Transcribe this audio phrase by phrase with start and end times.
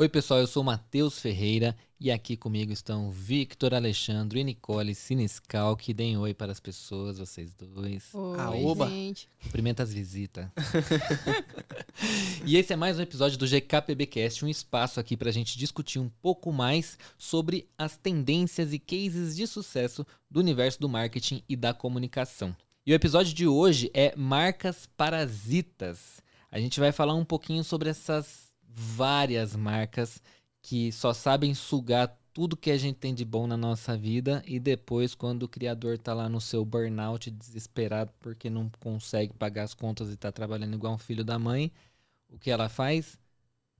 [0.00, 4.94] Oi, pessoal, eu sou o Matheus Ferreira e aqui comigo estão Victor Alexandre e Nicole
[4.94, 8.08] Siniscal, que deem oi para as pessoas, vocês dois.
[8.14, 8.88] Oi, Aoba.
[8.88, 9.28] gente.
[9.42, 10.46] Cumprimenta as visitas.
[12.46, 15.98] e esse é mais um episódio do GKPBcast, um espaço aqui para a gente discutir
[15.98, 21.54] um pouco mais sobre as tendências e cases de sucesso do universo do marketing e
[21.54, 22.56] da comunicação.
[22.86, 26.22] E o episódio de hoje é marcas parasitas.
[26.50, 30.22] A gente vai falar um pouquinho sobre essas várias marcas
[30.62, 34.60] que só sabem sugar tudo que a gente tem de bom na nossa vida e
[34.60, 39.74] depois quando o criador tá lá no seu burnout desesperado porque não consegue pagar as
[39.74, 41.72] contas e tá trabalhando igual um filho da mãe,
[42.28, 43.18] o que ela faz?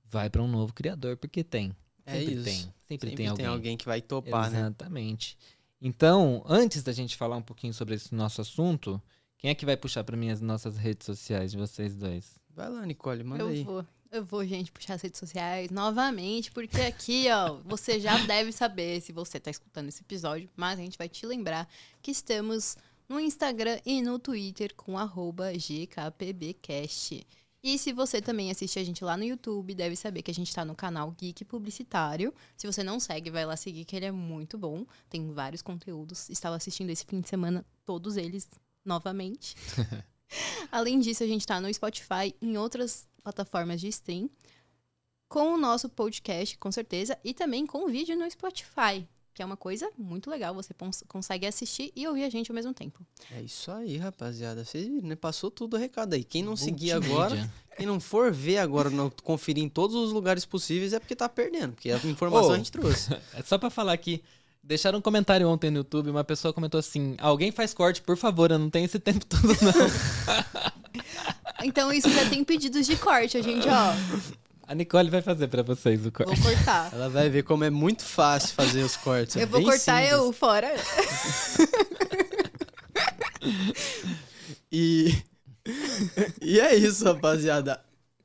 [0.03, 1.73] Vai para um novo criador porque tem.
[2.05, 2.43] É Sempre isso.
[2.43, 2.55] tem.
[2.55, 3.45] Sempre, Sempre tem alguém.
[3.45, 4.59] tem alguém que vai topar, né?
[4.59, 5.37] Exatamente.
[5.81, 9.01] Então, antes da gente falar um pouquinho sobre esse nosso assunto,
[9.37, 12.37] quem é que vai puxar para mim as nossas redes sociais de vocês dois?
[12.49, 13.63] Vai lá, Nicole, manda Eu aí.
[13.63, 13.85] vou.
[14.11, 18.99] Eu vou, gente, puxar as redes sociais novamente, porque aqui, ó, você já deve saber
[18.99, 21.65] se você tá escutando esse episódio, mas a gente vai te lembrar
[22.01, 22.75] que estamos
[23.07, 27.25] no Instagram e no Twitter com arroba GKPBcast.
[27.63, 30.53] E se você também assiste a gente lá no YouTube, deve saber que a gente
[30.53, 32.33] tá no canal Geek Publicitário.
[32.57, 34.85] Se você não segue, vai lá seguir, que ele é muito bom.
[35.09, 36.29] Tem vários conteúdos.
[36.29, 38.49] Estava assistindo esse fim de semana todos eles
[38.83, 39.55] novamente.
[40.71, 44.29] Além disso, a gente tá no Spotify em outras plataformas de stream.
[45.29, 47.17] Com o nosso podcast, com certeza.
[47.23, 49.07] E também com o vídeo no Spotify.
[49.33, 50.53] Que é uma coisa muito legal.
[50.53, 50.75] Você
[51.07, 52.99] consegue assistir e ouvir a gente ao mesmo tempo.
[53.31, 54.65] É isso aí, rapaziada.
[54.65, 55.15] Vocês viram, né?
[55.15, 56.23] Passou tudo o recado aí.
[56.25, 57.15] Quem não seguir Multimídia.
[57.15, 61.15] agora, quem não for ver agora, não conferir em todos os lugares possíveis, é porque
[61.15, 61.71] tá perdendo.
[61.75, 62.53] Porque a informação Ô.
[62.53, 63.11] a gente trouxe.
[63.33, 64.21] É só pra falar que
[64.61, 68.51] deixaram um comentário ontem no YouTube, uma pessoa comentou assim: "Alguém faz corte, por favor,
[68.51, 69.71] eu não tenho esse tempo todo não".
[71.63, 73.37] Então, isso já tem pedidos de corte.
[73.37, 73.93] A gente, ó,
[74.67, 76.39] A Nicole vai fazer pra vocês o corte.
[76.39, 76.93] vou cortar.
[76.93, 79.35] Ela vai ver como é muito fácil fazer os cortes.
[79.37, 80.11] é Eu vou bem cortar simples.
[80.11, 80.71] eu fora.
[84.71, 85.13] E...
[86.41, 87.81] e é isso, rapaziada.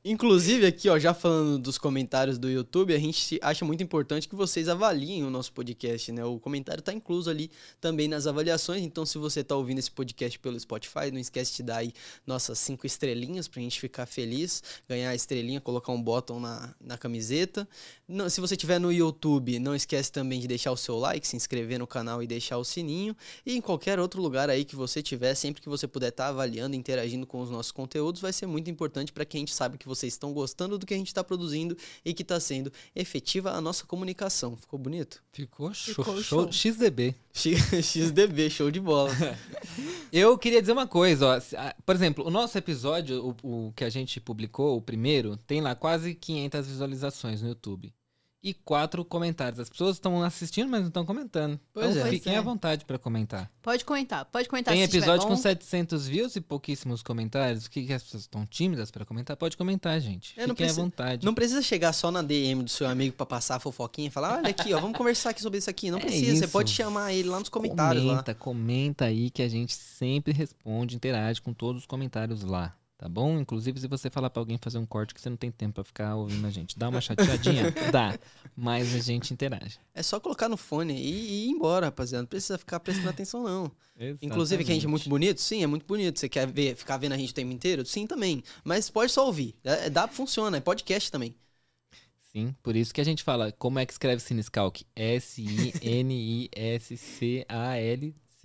[0.09, 4.35] Inclusive, aqui, ó, já falando dos comentários do YouTube, a gente acha muito importante que
[4.35, 6.23] vocês avaliem o nosso podcast, né?
[6.23, 7.51] O comentário tá incluso ali
[7.81, 8.83] também nas avaliações.
[8.83, 11.91] Então, se você tá ouvindo esse podcast pelo Spotify, não esquece de dar aí
[12.25, 16.97] nossas cinco estrelinhas pra gente ficar feliz, ganhar a estrelinha, colocar um botão na, na
[16.97, 17.67] camiseta.
[18.07, 21.35] Não, se você tiver no YouTube, não esquece também de deixar o seu like, se
[21.35, 23.13] inscrever no canal e deixar o sininho.
[23.45, 26.77] E em qualquer outro lugar aí que você tiver, sempre que você puder estar avaliando,
[26.77, 29.85] interagindo com os nossos conteúdos, vai ser muito importante para que a gente saiba que
[29.97, 33.61] vocês estão gostando do que a gente está produzindo e que está sendo efetiva a
[33.61, 34.55] nossa comunicação.
[34.55, 35.21] Ficou bonito?
[35.31, 36.51] Ficou show, Ficou show show.
[36.51, 37.15] XDB.
[37.33, 39.11] XDB, show de bola.
[40.11, 41.41] Eu queria dizer uma coisa, ó.
[41.85, 45.75] Por exemplo, o nosso episódio, o, o que a gente publicou, o primeiro, tem lá
[45.75, 47.93] quase 500 visualizações no YouTube.
[48.43, 49.59] E quatro comentários.
[49.59, 51.59] As pessoas estão assistindo, mas não estão comentando.
[51.73, 52.09] Pois então é.
[52.11, 52.37] fiquem Pois é.
[52.37, 53.51] à vontade pra comentar.
[53.63, 55.35] Pode comentar, pode comentar Tem se tiver episódio bom.
[55.35, 57.65] com 700 views e pouquíssimos comentários.
[57.65, 59.35] O que, que as pessoas estão tímidas pra comentar?
[59.35, 60.33] Pode comentar, gente.
[60.37, 61.25] Não Fiquem precisa- à vontade.
[61.25, 64.37] Não precisa chegar só na DM do seu amigo para passar a fofoquinha e falar:
[64.37, 65.89] olha aqui, ó, vamos conversar aqui sobre isso aqui.
[65.89, 66.51] Não É precisa, você isso.
[66.53, 68.03] pode chamar ele lá nos comentários.
[68.05, 68.11] lá.
[68.13, 73.07] Comenta, comenta aí que a gente sempre responde, interage com todos os comentários lá, tá
[73.07, 73.39] bom?
[73.39, 75.83] Inclusive, se você falar pra alguém fazer um corte que você não tem tempo pra
[75.83, 77.71] ficar ouvindo a gente, dá uma chateadinha?
[77.91, 78.17] dá,
[78.55, 79.79] mas a gente interage.
[79.93, 82.23] É só colocar no fone e, e ir embora, rapaziada.
[82.23, 83.71] Não precisa ficar prestando atenção, não.
[84.21, 85.41] Inclusive, que a gente é muito bonito?
[85.41, 86.19] Sim, é muito bonito.
[86.19, 87.85] Você quer ver, ficar vendo a gente o tempo inteiro?
[87.85, 88.43] Sim, também.
[88.63, 89.55] Mas pode só ouvir.
[89.63, 90.57] É, dá, funciona.
[90.57, 91.35] É podcast também.
[92.31, 94.83] Sim, por isso que a gente fala, como é que escreve Siniscalc?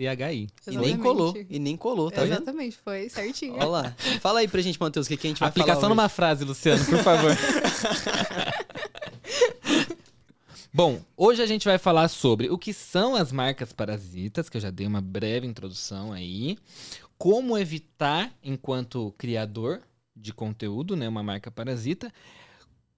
[0.03, 0.49] S-I-N-I-S-C-A-L-C-H-I.
[0.67, 1.35] E nem colou.
[1.49, 2.33] E nem colou, tá vendo?
[2.33, 3.55] Exatamente, foi certinho.
[3.55, 3.97] Olha lá.
[4.21, 6.45] Fala aí pra gente, Matheus, o que, que a gente vai Aplicação falar numa frase,
[6.45, 7.31] Luciano, por favor.
[10.75, 14.61] Bom, hoje a gente vai falar sobre o que são as marcas parasitas, que eu
[14.61, 16.57] já dei uma breve introdução aí,
[17.19, 19.83] como evitar enquanto criador
[20.17, 22.11] de conteúdo, né, uma marca parasita,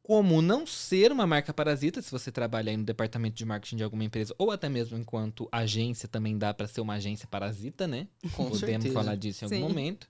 [0.04, 3.84] como não ser uma marca parasita, se você trabalha aí no departamento de marketing de
[3.84, 8.06] alguma empresa, ou até mesmo enquanto agência também dá para ser uma agência parasita, né?
[8.34, 8.92] Com Podemos certeza.
[8.92, 9.62] falar disso em algum Sim.
[9.62, 10.06] momento.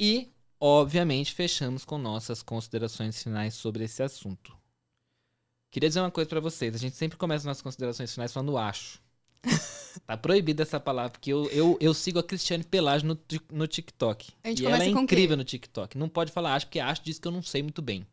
[0.00, 4.56] E, obviamente, fechamos com nossas considerações finais sobre esse assunto.
[5.70, 6.74] Queria dizer uma coisa pra vocês.
[6.74, 9.02] A gente sempre começa nossas considerações finais falando acho.
[10.06, 13.18] tá proibida essa palavra, porque eu, eu, eu sigo a Cristiane Pelagio no,
[13.52, 14.32] no TikTok.
[14.42, 15.00] A gente e ela é o quê?
[15.02, 15.98] incrível no TikTok.
[15.98, 18.06] Não pode falar acho, porque acho diz que eu não sei muito bem.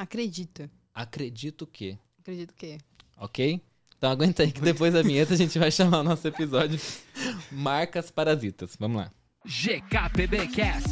[0.00, 0.70] Acredita.
[0.94, 2.78] Acredito que, Acredito que.
[3.18, 3.60] ok?
[3.98, 6.80] Então aguenta aí que depois da vinheta a gente vai chamar o nosso episódio
[7.52, 8.74] Marcas Parasitas.
[8.80, 9.12] Vamos lá.
[9.44, 10.88] GKPBcast.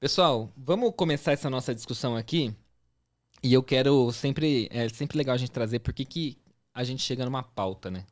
[0.00, 2.54] Pessoal, vamos começar essa nossa discussão aqui.
[3.42, 4.68] E eu quero sempre.
[4.70, 6.38] É sempre legal a gente trazer por que, que
[6.72, 8.06] a gente chega numa pauta, né?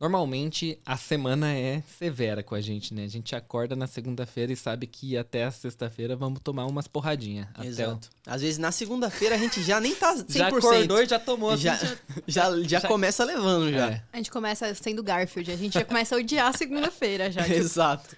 [0.00, 3.02] Normalmente a semana é severa com a gente, né?
[3.02, 7.48] A gente acorda na segunda-feira e sabe que até a sexta-feira vamos tomar umas porradinhas.
[7.52, 8.08] Até o- Exato.
[8.24, 10.28] Às vezes na segunda-feira a gente já nem tá 100%.
[10.38, 11.56] Já acordou e já tomou.
[11.56, 11.96] já, já-
[12.28, 13.90] já, já já- começa levando já.
[13.90, 14.02] É.
[14.12, 17.42] A gente começa sendo Garfield, a gente já começa a odiar a segunda-feira já.
[17.44, 18.16] tipo, Exato.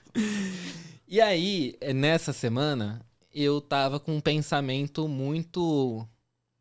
[1.08, 3.00] E aí, é, nessa semana,
[3.34, 6.06] eu tava com um pensamento muito.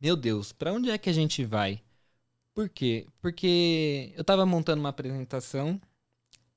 [0.02, 1.82] Meu Deus, pra onde é que a gente vai?
[2.60, 3.08] Por quê?
[3.22, 5.80] Porque eu tava montando uma apresentação.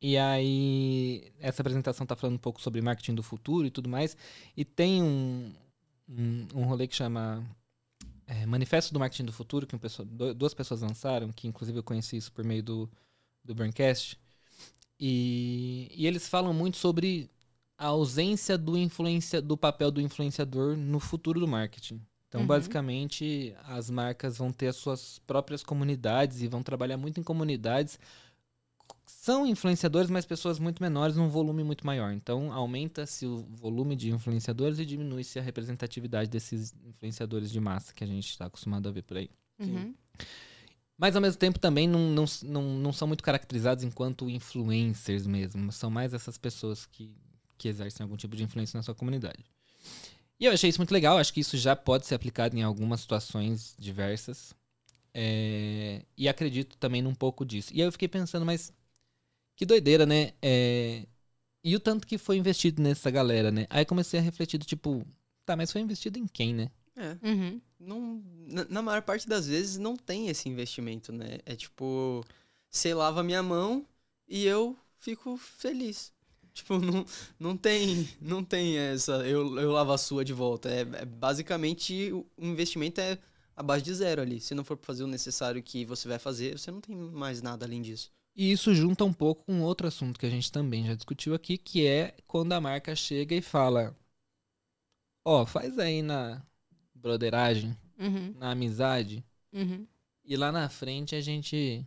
[0.01, 4.17] E aí, essa apresentação tá falando um pouco sobre marketing do futuro e tudo mais.
[4.57, 5.55] E tem um,
[6.09, 7.47] um, um rolê que chama
[8.27, 10.05] é, Manifesto do Marketing do Futuro, que um pessoa-
[10.35, 12.91] duas pessoas lançaram, que inclusive eu conheci isso por meio do,
[13.45, 14.19] do Braincast.
[14.99, 17.31] E, e eles falam muito sobre
[17.79, 22.05] a ausência do, influencia, do papel do influenciador no futuro do marketing.
[22.32, 22.46] Então, Uhum.
[22.46, 27.99] basicamente, as marcas vão ter as suas próprias comunidades e vão trabalhar muito em comunidades.
[29.05, 32.11] São influenciadores, mas pessoas muito menores num volume muito maior.
[32.11, 38.02] Então, aumenta-se o volume de influenciadores e diminui-se a representatividade desses influenciadores de massa que
[38.02, 39.29] a gente está acostumado a ver por aí.
[39.58, 39.94] Uhum.
[40.96, 45.70] Mas ao mesmo tempo também não, não, não, não são muito caracterizados enquanto influencers mesmo.
[45.70, 47.14] São mais essas pessoas que,
[47.58, 49.44] que exercem algum tipo de influência na sua comunidade.
[50.43, 51.19] E eu achei isso muito legal.
[51.19, 54.53] Acho que isso já pode ser aplicado em algumas situações diversas.
[55.15, 57.73] É, e acredito também num pouco disso.
[57.73, 58.73] E aí eu fiquei pensando, mas
[59.55, 60.33] que doideira, né?
[60.43, 61.06] É,
[61.62, 63.69] e o tanto que foi investido nessa galera, né?
[63.71, 65.06] Aí comecei a refletir do tipo,
[65.47, 66.73] tá, mas foi investido em quem, né?
[66.97, 67.17] É.
[67.25, 67.61] Uhum.
[67.79, 71.39] Não, na, na maior parte das vezes não tem esse investimento, né?
[71.47, 72.25] É tipo,
[72.69, 73.87] você lava minha mão
[74.27, 76.12] e eu fico feliz.
[76.55, 77.05] Tipo, não,
[77.39, 80.69] não tem não tem essa, eu, eu lavo a sua de volta.
[80.71, 83.19] É, é basicamente, o investimento é
[83.57, 84.41] abaixo de zero ali.
[84.41, 87.41] Se não for pra fazer o necessário que você vai fazer, você não tem mais
[87.41, 88.11] nada além disso.
[88.37, 91.57] E isso junta um pouco com outro assunto que a gente também já discutiu aqui,
[91.59, 93.95] que é quando a marca chega e fala:
[95.25, 96.43] Ó, faz aí na
[96.95, 98.35] broderagem, Uhum.
[98.39, 99.87] na amizade, Uhum.
[100.25, 101.87] e lá na frente a gente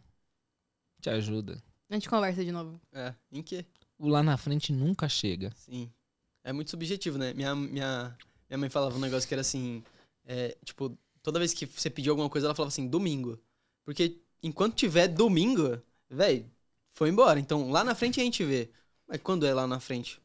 [1.01, 1.61] te ajuda.
[1.89, 2.79] A gente conversa de novo.
[2.93, 3.65] É, em quê?
[3.97, 5.51] O lá na frente nunca chega.
[5.55, 5.91] Sim.
[6.43, 7.33] É muito subjetivo, né?
[7.33, 8.17] Minha, minha,
[8.49, 9.83] minha mãe falava um negócio que era assim:
[10.25, 13.39] é, tipo, toda vez que você pediu alguma coisa, ela falava assim, domingo.
[13.83, 16.45] Porque enquanto tiver domingo, velho,
[16.93, 17.39] foi embora.
[17.39, 18.69] Então lá na frente a gente vê.
[19.07, 20.19] Mas quando é lá na frente?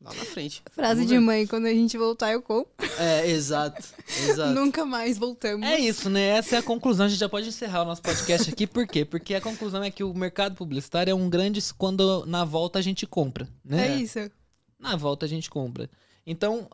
[0.00, 0.62] Lá na frente.
[0.70, 1.20] Frase Vamos de ver.
[1.20, 2.70] mãe, quando a gente voltar eu compro.
[2.98, 3.82] É, exato.
[4.28, 4.52] Exato.
[4.52, 5.66] Nunca mais voltamos.
[5.66, 6.28] É isso, né?
[6.28, 7.06] Essa é a conclusão.
[7.06, 8.66] A gente já pode encerrar o nosso podcast aqui.
[8.66, 9.04] Por quê?
[9.04, 12.82] Porque a conclusão é que o mercado publicitário é um grande quando na volta a
[12.82, 13.88] gente compra, né?
[13.88, 14.18] É isso.
[14.78, 15.88] Na volta a gente compra.
[16.26, 16.68] Então,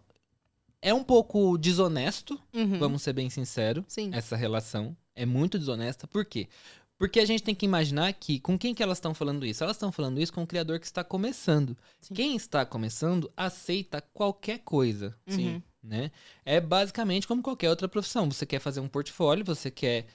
[0.80, 2.78] é um pouco desonesto, Uhum.
[2.78, 4.10] vamos ser bem sinceros, Sim.
[4.12, 4.96] essa relação.
[5.14, 6.06] É muito desonesta.
[6.08, 6.48] Por quê?
[7.02, 9.64] Porque a gente tem que imaginar que com quem que elas estão falando isso?
[9.64, 11.76] Elas estão falando isso com o criador que está começando.
[12.00, 12.14] Sim.
[12.14, 15.60] Quem está começando aceita qualquer coisa, Uhum.
[15.82, 16.12] né?
[16.44, 18.30] É basicamente como qualquer outra profissão.
[18.30, 20.06] Você quer fazer um portfólio, você quer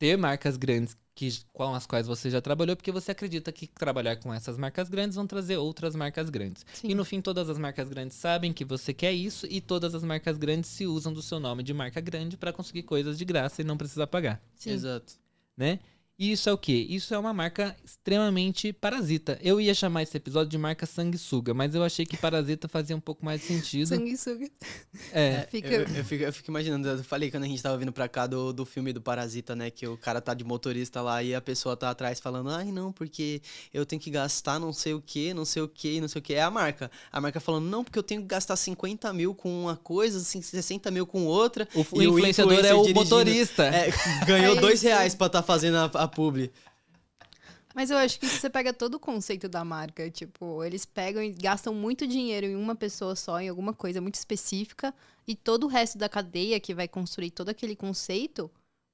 [0.00, 4.16] ter marcas grandes que, com as quais você já trabalhou, porque você acredita que trabalhar
[4.16, 6.66] com essas marcas grandes vão trazer outras marcas grandes.
[6.74, 6.88] Sim.
[6.88, 10.02] E no fim, todas as marcas grandes sabem que você quer isso e todas as
[10.02, 13.62] marcas grandes se usam do seu nome de marca grande para conseguir coisas de graça
[13.62, 14.70] e não precisar pagar, Sim.
[14.72, 15.12] Exato.
[15.56, 15.78] né?
[16.22, 16.86] E isso é o quê?
[16.88, 19.36] Isso é uma marca extremamente parasita.
[19.42, 23.00] Eu ia chamar esse episódio de marca sanguessuga, mas eu achei que parasita fazia um
[23.00, 23.88] pouco mais de sentido.
[23.88, 24.48] Sanguessuga.
[25.12, 27.90] É, Fica- Eu, eu fico, eu fico imaginando, eu falei quando a gente tava vindo
[27.92, 29.68] pra cá do, do filme do Parasita, né?
[29.68, 32.92] Que o cara tá de motorista lá e a pessoa tá atrás falando, ai não,
[32.92, 33.42] porque
[33.74, 36.22] eu tenho que gastar não sei o que, não sei o que, não sei o
[36.22, 36.34] que.
[36.34, 36.88] É a marca.
[37.10, 40.40] A marca falando, não, porque eu tenho que gastar 50 mil com uma coisa, assim,
[40.40, 41.66] 60 mil com outra.
[41.74, 43.00] o, o E o influenciador influencer é o dirigindo.
[43.00, 43.64] motorista.
[43.64, 43.90] É,
[44.24, 46.52] ganhou É dois reais pra tá fazendo a, a publi.
[47.74, 50.10] Mas eu acho que você pega todo o conceito da marca.
[50.10, 54.16] Tipo, eles pegam e gastam muito dinheiro em uma pessoa só, em alguma coisa muito
[54.16, 54.94] específica,
[55.26, 58.50] e todo o resto da cadeia que vai construir todo aquele conceito,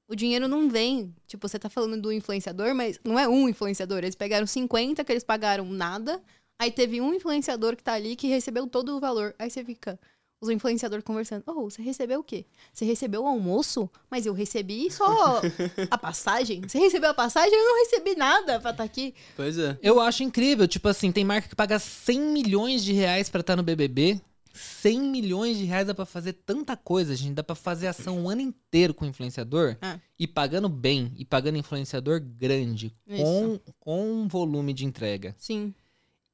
[0.07, 1.13] o dinheiro não vem.
[1.27, 3.99] Tipo, você tá falando do influenciador, mas não é um influenciador.
[3.99, 6.21] Eles pegaram 50 que eles pagaram nada,
[6.59, 9.35] aí teve um influenciador que tá ali que recebeu todo o valor.
[9.37, 9.99] Aí você fica.
[10.41, 11.43] Os influenciadores conversando.
[11.45, 12.45] Oh, você recebeu o quê?
[12.73, 13.89] Você recebeu o almoço?
[14.09, 15.41] Mas eu recebi só
[15.91, 16.61] a passagem.
[16.61, 17.53] Você recebeu a passagem?
[17.53, 19.13] Eu não recebi nada pra estar aqui.
[19.35, 19.77] Pois é.
[19.81, 20.65] Eu acho incrível.
[20.65, 24.21] Tipo assim, tem marca que paga 100 milhões de reais pra estar no BBB.
[24.53, 27.33] 100 milhões de reais dá pra fazer tanta coisa, gente.
[27.33, 29.75] Dá pra fazer ação um ano inteiro com influenciador.
[29.81, 29.99] Ah.
[30.17, 31.13] E pagando bem.
[31.17, 32.95] E pagando influenciador grande.
[33.05, 35.35] Com, com um volume de entrega.
[35.37, 35.73] Sim.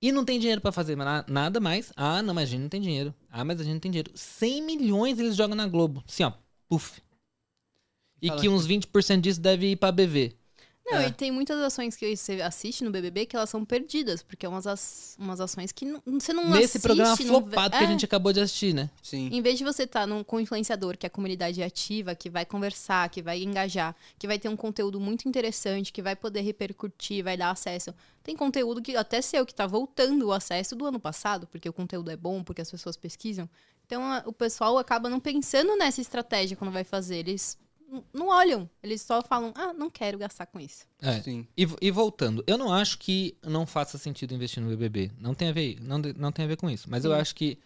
[0.06, 1.92] E não tem dinheiro pra fazer na- nada mais.
[1.96, 3.12] Ah, não, mas a gente não tem dinheiro.
[3.28, 4.12] Ah, mas a gente não tem dinheiro.
[4.14, 6.04] 100 milhões eles jogam na Globo.
[6.08, 6.32] Assim, ó,
[6.70, 7.02] puf.
[8.22, 10.36] E Fala que uns 20% disso deve ir pra BV.
[10.88, 11.08] Não, É.
[11.08, 14.50] e tem muitas ações que você assiste no BBB que elas são perdidas, porque é
[14.50, 17.88] umas, as- umas ações que não- você não Nesse assiste, programa não flopado que a
[17.88, 17.88] É.
[17.88, 18.90] gente acabou de assistir, né?
[19.02, 19.30] Sim.
[19.32, 22.46] Em vez de você estar com um influenciador, que é a comunidade ativa, que vai
[22.46, 27.24] conversar, que vai engajar, que vai ter um conteúdo muito interessante, que vai poder repercutir,
[27.24, 27.92] vai dar acesso.
[28.22, 31.74] Tem conteúdo que até seu, que tá voltando o acesso do ano passado, porque o
[31.74, 33.50] conteúdo é bom, porque as pessoas pesquisam.
[33.88, 37.18] Então a- o pessoal acaba não pensando nessa estratégia quando vai fazer.
[37.18, 37.58] Eles
[38.14, 40.86] não olham, eles só falam, ah, não quero gastar com isso.
[41.02, 41.22] É.
[41.22, 41.48] Sim.
[41.58, 45.12] E, e voltando, eu não acho que não faça sentido investir no BBB.
[45.20, 46.90] Não tem a ver, não, não tem a ver com isso.
[46.90, 47.16] Mas eu Hum.
[47.20, 47.60] acho que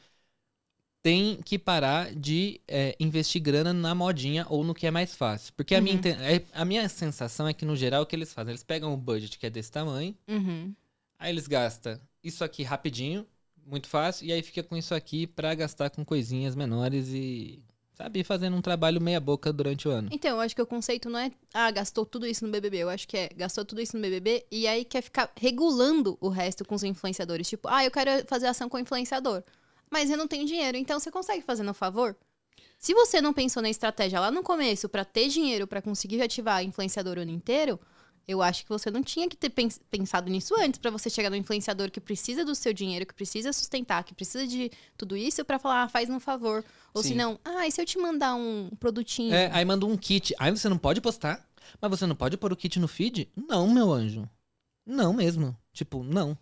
[1.01, 5.53] tem que parar de é, investir grana na modinha ou no que é mais fácil.
[5.55, 6.01] Porque a, minha, Uhum.
[6.21, 8.51] é- a minha sensação é que, no geral, o que eles fazem?
[8.51, 10.75] Eles pegam o budget que é desse tamanho, Uhum.
[11.17, 13.25] aí eles gastam isso aqui rapidinho,
[13.65, 17.63] muito fácil, e aí fica com isso aqui pra gastar com coisinhas menores e,
[18.01, 20.07] sabe, fazendo um trabalho meia boca durante o ano.
[20.09, 22.77] Então, eu acho que o conceito não é, ah, gastou tudo isso no BBB.
[22.77, 26.29] Eu acho que é, gastou tudo isso no BBB e aí quer ficar regulando o
[26.29, 27.49] resto com os influenciadores.
[27.49, 29.43] Tipo, ah, eu quero fazer ação com o influenciador.
[29.91, 32.15] Mas eu não tenho dinheiro, então você consegue fazer no favor?
[32.77, 36.63] Se você não pensou na estratégia lá no começo pra ter dinheiro pra conseguir ativar
[36.63, 37.77] influenciador o ano inteiro,
[38.29, 41.29] eu acho que você não tinha que ter pens- pensado nisso antes pra você chegar
[41.29, 45.43] no influenciador que precisa do seu dinheiro, que precisa sustentar, que precisa de tudo isso
[45.43, 46.63] pra falar, ah, faz no favor.
[46.93, 49.33] Ou se não, ah, e se eu te mandar um produtinho?
[49.33, 50.35] É, aí manda um kit.
[50.37, 51.43] Aí você não pode postar?
[51.81, 53.29] Mas você não pode pôr o kit no feed?
[53.35, 54.29] Não, meu anjo.
[54.85, 55.55] Não mesmo.
[55.73, 56.37] Tipo, não.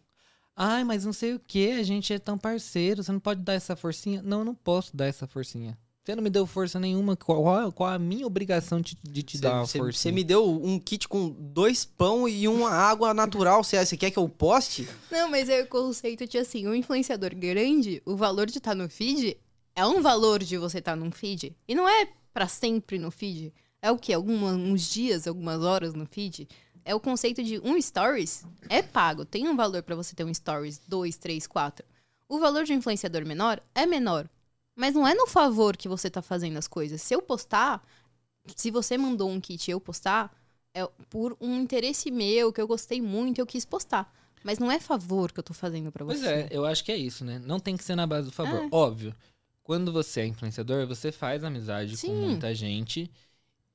[0.56, 3.54] Ai, mas não sei o que, a gente é tão parceiro, você não pode dar
[3.54, 4.22] essa forcinha?
[4.24, 5.78] Não, eu não posso dar essa forcinha.
[6.08, 9.56] Você não me deu força nenhuma, qual, qual a minha obrigação de, de te dar
[9.56, 10.14] uma Você forcinha?
[10.14, 13.62] me deu um kit com dois pão e uma água natural.
[13.62, 14.88] Você quer que eu poste?
[15.12, 18.88] Não, mas é o conceito de assim, um influenciador grande, o valor de estar no
[18.88, 19.36] feed
[19.76, 21.54] é um valor de você estar num feed.
[21.68, 23.54] E não é pra sempre no feed.
[23.82, 24.14] É o quê?
[24.14, 26.48] Alguma, uns dias, algumas horas no feed.
[26.86, 29.26] É o conceito de um stories é pago.
[29.26, 31.86] Tem um valor pra você ter um stories, dois, três, quatro.
[32.30, 34.30] O valor de um influenciador menor é menor.
[34.78, 37.02] Mas não é no favor que você tá fazendo as coisas.
[37.02, 37.84] Se eu postar,
[38.56, 40.32] se você mandou um kit e eu postar,
[40.72, 44.14] é por um interesse meu, que eu gostei muito, eu quis postar.
[44.44, 46.20] Mas não é favor que eu tô fazendo pra você.
[46.20, 47.42] Pois é, eu acho que é isso, né?
[47.44, 48.66] Não tem que ser na base do favor.
[48.66, 48.70] É.
[48.72, 49.16] Óbvio,
[49.64, 52.16] quando você é influenciador, você faz amizade com Sim.
[52.16, 53.10] muita gente.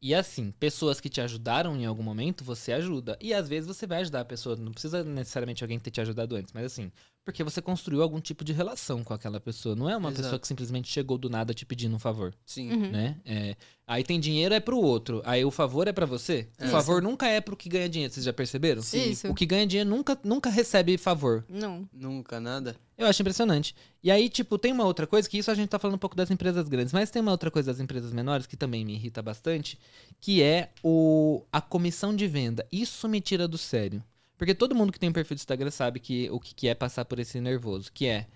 [0.01, 3.19] E assim, pessoas que te ajudaram em algum momento, você ajuda.
[3.21, 4.55] E às vezes você vai ajudar a pessoa.
[4.55, 6.93] Não precisa necessariamente alguém ter te ajudado antes, mas assim,
[7.25, 9.76] porque você construiu algum tipo de relação com aquela pessoa.
[9.76, 10.23] Não é uma Exato.
[10.23, 12.71] pessoa que simplesmente chegou do nada te pedindo um favor, Sim.
[12.73, 12.91] Uhum.
[12.91, 13.17] né?
[13.25, 15.23] É, aí tem dinheiro é pro outro.
[15.25, 16.49] Aí o favor é pra você.
[16.61, 16.69] O É.
[16.69, 18.12] favor nunca é pro que ganha dinheiro.
[18.12, 18.83] Vocês já perceberam?
[18.83, 19.11] Sim.
[19.11, 19.29] Isso.
[19.29, 21.45] O que ganha dinheiro nunca, nunca recebe favor.
[21.49, 21.88] Não.
[21.93, 22.75] Nunca, nada.
[22.99, 23.75] Eu acho impressionante.
[24.02, 26.14] E aí, tipo, tem uma outra coisa, que isso a gente tá falando um pouco
[26.17, 29.23] das empresas grandes, mas tem uma outra coisa das empresas menores que também me irrita
[29.23, 29.79] bastante,
[30.21, 32.67] que é o, a comissão de venda.
[32.71, 34.02] Isso me tira do sério.
[34.43, 36.75] Porque todo mundo que tem um perfil do Instagram sabe que, o que que é
[36.75, 38.27] passar por esse nervoso, que é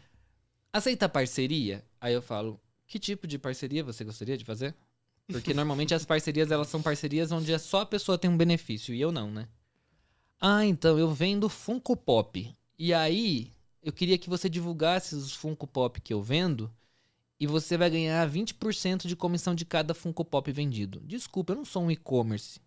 [0.72, 1.84] aceita parceria?
[2.00, 4.72] Aí eu falo, que tipo de parceria você gostaria de fazer?
[5.26, 8.94] Porque normalmente as parcerias, elas são parcerias onde é só a pessoa tem um benefício
[8.94, 9.48] e eu não, né?
[10.40, 12.54] Ah, então eu vendo Funko Pop.
[12.78, 13.50] E aí,
[13.82, 16.72] eu queria que você divulgasse os Funko Pop que eu vendo
[17.40, 21.00] e você vai ganhar 20% de comissão de cada Funko Pop vendido.
[21.00, 22.60] Desculpa, eu não sou um e-commerce.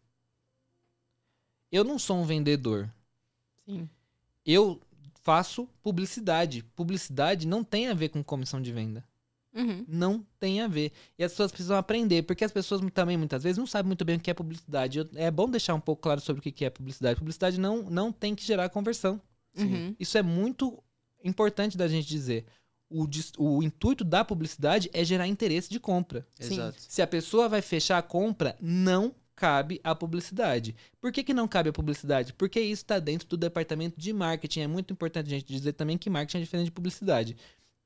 [1.72, 2.94] Eu não sou um vendedor.
[3.70, 3.90] Sim.
[4.46, 4.82] Eu
[5.22, 6.64] faço publicidade.
[6.76, 9.04] Publicidade não tem a ver com comissão de venda.
[9.54, 9.84] Uhum.
[9.88, 10.92] Não tem a ver.
[11.18, 14.16] E as pessoas precisam aprender, porque as pessoas também, muitas vezes, não sabem muito bem
[14.18, 15.00] o que é publicidade.
[15.00, 17.20] Eu- É bom deixar um pouco claro sobre o que é publicidade.
[17.20, 19.22] Publicidade não, não tem que gerar conversão.
[19.58, 19.96] Uhum.
[20.00, 20.82] Isso é muito
[21.24, 22.46] importante da gente dizer.
[22.90, 23.08] O,
[23.38, 26.26] o intuito da publicidade é gerar interesse de compra.
[26.40, 26.78] Exato.
[26.88, 30.76] Se a pessoa vai fechar a compra, não cabe a publicidade.
[31.00, 32.34] Por que, que não cabe a publicidade?
[32.34, 34.60] Porque isso está dentro do departamento de marketing.
[34.60, 37.38] É muito importante a gente dizer também que marketing é diferente de publicidade.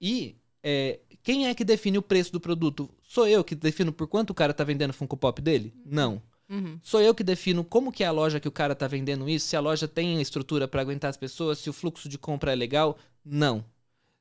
[0.01, 2.89] E é, quem é que define o preço do produto?
[3.03, 5.71] Sou eu que defino por quanto o cara tá vendendo o Funko Pop dele?
[5.85, 6.19] Não.
[6.49, 6.79] Uhum.
[6.81, 9.47] Sou eu que defino como que é a loja que o cara tá vendendo isso,
[9.47, 12.55] se a loja tem estrutura para aguentar as pessoas, se o fluxo de compra é
[12.55, 12.97] legal?
[13.23, 13.63] Não.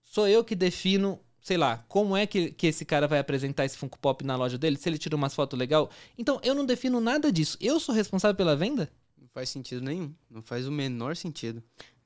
[0.04, 3.76] Sou eu que defino, sei lá, como é que, que esse cara vai apresentar esse
[3.76, 5.90] Funko Pop na loja dele, se ele tira umas fotos legal.
[6.16, 7.58] Então, eu não defino nada disso.
[7.60, 8.90] Eu sou responsável pela venda?
[9.20, 10.14] Não faz sentido nenhum.
[10.30, 11.62] Não faz o menor sentido.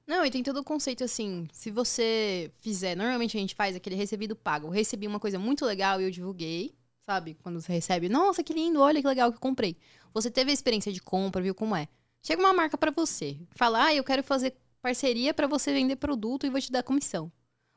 [0.06, 3.96] Não, e tem todo o conceito assim, se você fizer, normalmente a gente faz aquele
[3.96, 4.68] recebido pago.
[4.68, 6.74] Eu recebi uma coisa muito legal e eu divulguei,
[7.04, 7.36] sabe?
[7.42, 9.76] Quando você recebe, nossa, que lindo, olha que legal que eu comprei.
[10.14, 11.88] Você teve a experiência de compra, viu como é.
[12.22, 16.46] Chega uma marca pra você, fala, ah, eu quero fazer parceria para você vender produto
[16.46, 17.30] e vou te dar comissão.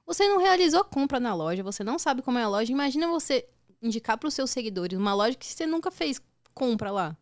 [0.09, 2.71] Você não realizou compra na loja, você não sabe como é a loja.
[2.71, 3.47] Imagina você
[3.79, 6.19] indicar para os seus seguidores uma loja que você nunca fez
[6.51, 7.15] compra lá.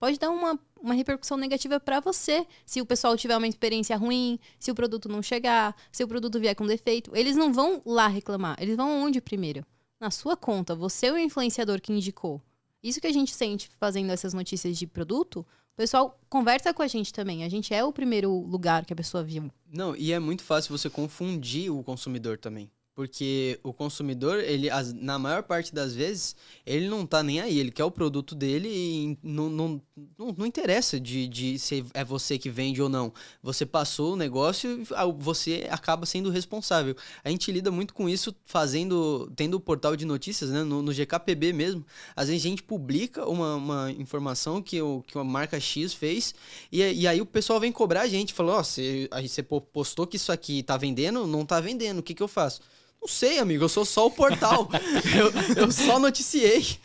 [0.00, 4.40] Pode dar uma, uma repercussão negativa para você se o pessoal tiver uma experiência ruim,
[4.58, 7.14] se o produto não chegar, se o produto vier com defeito.
[7.14, 9.64] Eles não vão lá reclamar, eles vão onde primeiro?
[10.00, 12.42] Na sua conta, você é o influenciador que indicou.
[12.82, 16.86] Isso que a gente sente fazendo essas notícias de produto, o pessoal conversa com a
[16.86, 17.44] gente também.
[17.44, 19.50] A gente é o primeiro lugar que a pessoa viu.
[19.70, 22.70] Não, e é muito fácil você confundir o consumidor também.
[22.96, 26.34] Porque o consumidor, ele, as, na maior parte das vezes,
[26.64, 27.58] ele não tá nem aí.
[27.58, 29.82] Ele quer o produto dele e não, não,
[30.18, 33.12] não, não interessa de, de se é você que vende ou não.
[33.42, 34.86] Você passou o negócio e
[35.18, 36.96] você acaba sendo responsável.
[37.22, 40.64] A gente lida muito com isso fazendo, tendo o portal de notícias, né?
[40.64, 41.84] No, no GKPB mesmo.
[42.16, 46.34] Às vezes a gente publica uma, uma informação que, o, que uma marca X fez
[46.72, 48.32] e, e aí o pessoal vem cobrar a gente.
[48.32, 52.02] Falou, ó, oh, você, você postou que isso aqui tá vendendo, não tá vendendo, o
[52.02, 52.62] que que eu faço?
[53.06, 54.68] Não sei, amigo, eu sou só o portal.
[55.56, 56.76] eu, eu só noticiei.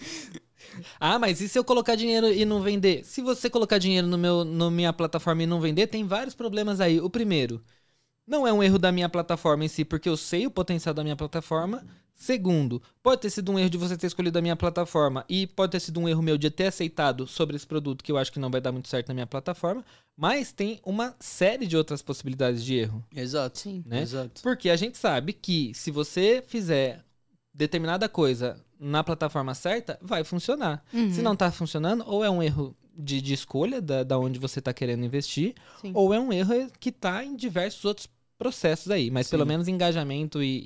[0.99, 3.03] Ah, mas e se eu colocar dinheiro e não vender?
[3.03, 6.79] Se você colocar dinheiro no meu, no minha plataforma e não vender, tem vários problemas
[6.79, 7.01] aí.
[7.01, 7.59] O primeiro,
[8.27, 11.03] não é um erro da minha plataforma em si, porque eu sei o potencial da
[11.03, 11.83] minha plataforma.
[12.21, 15.71] Segundo, pode ter sido um erro de você ter escolhido a minha plataforma e pode
[15.71, 18.37] ter sido um erro meu de ter aceitado sobre esse produto que eu acho que
[18.37, 19.83] não vai dar muito certo na minha plataforma.
[20.15, 23.03] Mas tem uma série de outras possibilidades de erro.
[23.15, 23.57] Exato.
[23.57, 23.83] Sim.
[23.87, 24.03] Né?
[24.03, 24.43] Exato.
[24.43, 27.03] Porque a gente sabe que se você fizer
[27.51, 30.85] determinada coisa na plataforma certa, vai funcionar.
[30.93, 31.11] Uhum.
[31.11, 34.61] Se não tá funcionando, ou é um erro de, de escolha da, da onde você
[34.61, 35.91] tá querendo investir, Sim.
[35.95, 38.07] ou é um erro que tá em diversos outros
[38.41, 39.11] processos aí.
[39.11, 39.31] Mas Sim.
[39.31, 40.63] pelo menos engajamento e,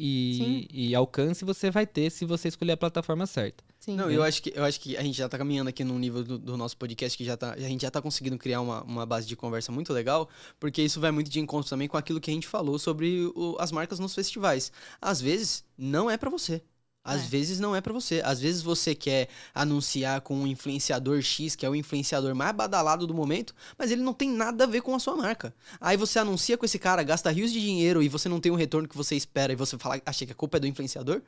[0.71, 3.63] e, e alcance você vai ter se você escolher a plataforma certa.
[3.79, 3.95] Sim.
[3.97, 6.23] Não, eu acho, que, eu acho que a gente já tá caminhando aqui num nível
[6.23, 9.05] do, do nosso podcast que já tá, a gente já tá conseguindo criar uma, uma
[9.05, 10.27] base de conversa muito legal,
[10.59, 13.57] porque isso vai muito de encontro também com aquilo que a gente falou sobre o-
[13.59, 14.71] as marcas nos festivais.
[15.01, 16.61] Às vezes, não é pra você.
[17.05, 17.25] Às É.
[17.27, 18.19] vezes não é pra você.
[18.25, 23.05] Às vezes você quer anunciar com um influenciador X, que é o influenciador mais badalado
[23.05, 25.53] do momento, mas ele não tem nada a ver com a sua marca.
[25.79, 28.55] Aí você anuncia com esse cara, gasta rios de dinheiro e você não tem o
[28.55, 31.21] retorno que você espera e você fala, achei que a culpa é do influenciador?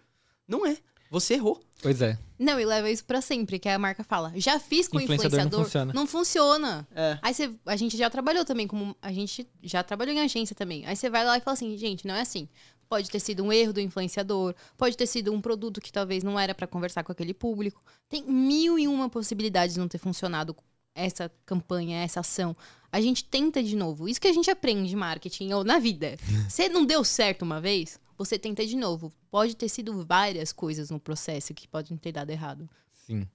[0.48, 0.78] Não é.
[1.10, 1.62] Você errou.
[1.82, 2.18] Pois é.
[2.38, 4.34] Não, e leva isso pra sempre, que a marca fala.
[4.36, 5.94] Já fiz com Influenciador não influenciador, funciona.
[5.94, 6.88] não funciona.
[6.94, 7.18] É.
[7.22, 10.86] Aí você, a gente já trabalhou também, como a gente já trabalhou em agência também.
[10.86, 12.50] Aí você vai lá e fala assim, gente, não é assim.
[12.90, 16.40] Pode ter sido um erro do influenciador, pode ter sido um produto que talvez não
[16.40, 17.84] era pra conversar com aquele público.
[18.08, 20.56] Tem mil e uma possibilidades de não ter funcionado
[20.96, 22.56] essa campanha, essa ação.
[22.92, 24.08] A gente tenta de novo.
[24.10, 26.18] Isso que a gente aprende em marketing ou na vida.
[26.50, 29.14] Se não deu certo uma vez, você tenta de novo.
[29.30, 32.68] Pode ter sido várias coisas no processo que podem ter dado errado.
[33.06, 33.28] Sim.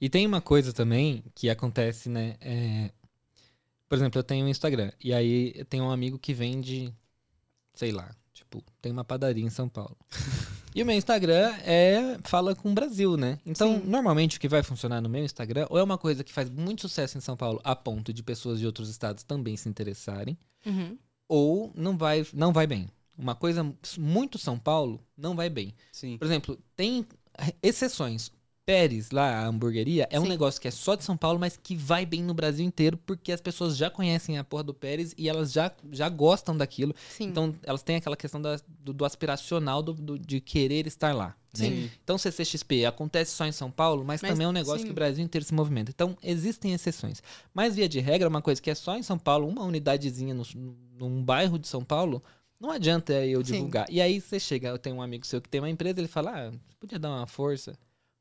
[0.00, 2.36] E tem uma coisa também que acontece, né?
[2.40, 2.90] é,
[3.88, 4.92] Por exemplo, eu tenho um Instagram.
[5.02, 6.92] E aí eu tenho um amigo que vende,
[7.74, 8.14] sei lá,
[8.48, 9.96] tipo, tem uma padaria em São Paulo.
[10.74, 13.38] e o meu Instagram é fala com o Brasil, né?
[13.44, 13.86] Então, Sim.
[13.86, 16.82] normalmente o que vai funcionar no meu Instagram ou é uma coisa que faz muito
[16.82, 20.98] sucesso em São Paulo a ponto de pessoas de outros estados também se interessarem, Uhum.
[21.28, 22.88] ou não vai, não vai bem.
[23.16, 25.74] Uma coisa muito São Paulo não vai bem.
[25.92, 26.16] Sim.
[26.18, 27.04] Por exemplo, tem
[27.62, 28.30] exceções.
[28.68, 30.28] Pérez, lá, a hamburgueria, é um Sim.
[30.28, 33.32] negócio que é só de São Paulo, mas que vai bem no Brasil inteiro, porque
[33.32, 36.94] as pessoas já conhecem a porra do Pérez e elas já, já gostam daquilo.
[37.08, 37.24] Sim.
[37.28, 41.28] Então, elas têm aquela questão da- do, do aspiracional do, do- de querer estar lá.
[41.28, 41.34] né?
[41.66, 41.90] Sim.
[42.04, 44.84] Então, CCXP acontece só em São Paulo, mas, Mas, também é um negócio sim.
[44.84, 45.90] que o Brasil inteiro se movimenta.
[45.90, 47.22] Então, existem exceções.
[47.54, 50.44] Mas, via de regra, uma coisa que é só em São Paulo, uma unidadezinha no,
[50.98, 52.22] num bairro de São Paulo,
[52.60, 53.52] não adianta eu Sim.
[53.54, 53.86] divulgar.
[53.88, 56.48] E aí você chega, eu tenho um amigo seu que tem uma empresa, ele fala,
[56.48, 57.72] ah, podia dar uma força.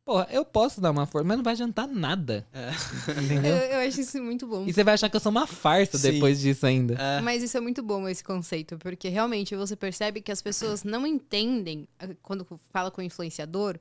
[0.08, 2.48] Porra, eu posso dar uma força, mas não vai adiantar nada.
[2.54, 2.70] É.
[3.10, 3.56] Eu, Entendeu?
[3.58, 4.66] eu acho isso muito bom.
[4.66, 6.14] E você vai achar que eu sou uma farsa Sim.
[6.14, 6.94] depois disso ainda.
[6.94, 7.20] É.
[7.20, 11.06] Mas isso é muito bom, esse conceito, porque realmente você percebe que as pessoas não
[11.06, 11.90] entendem,
[12.22, 13.78] quando fala com o influenciador,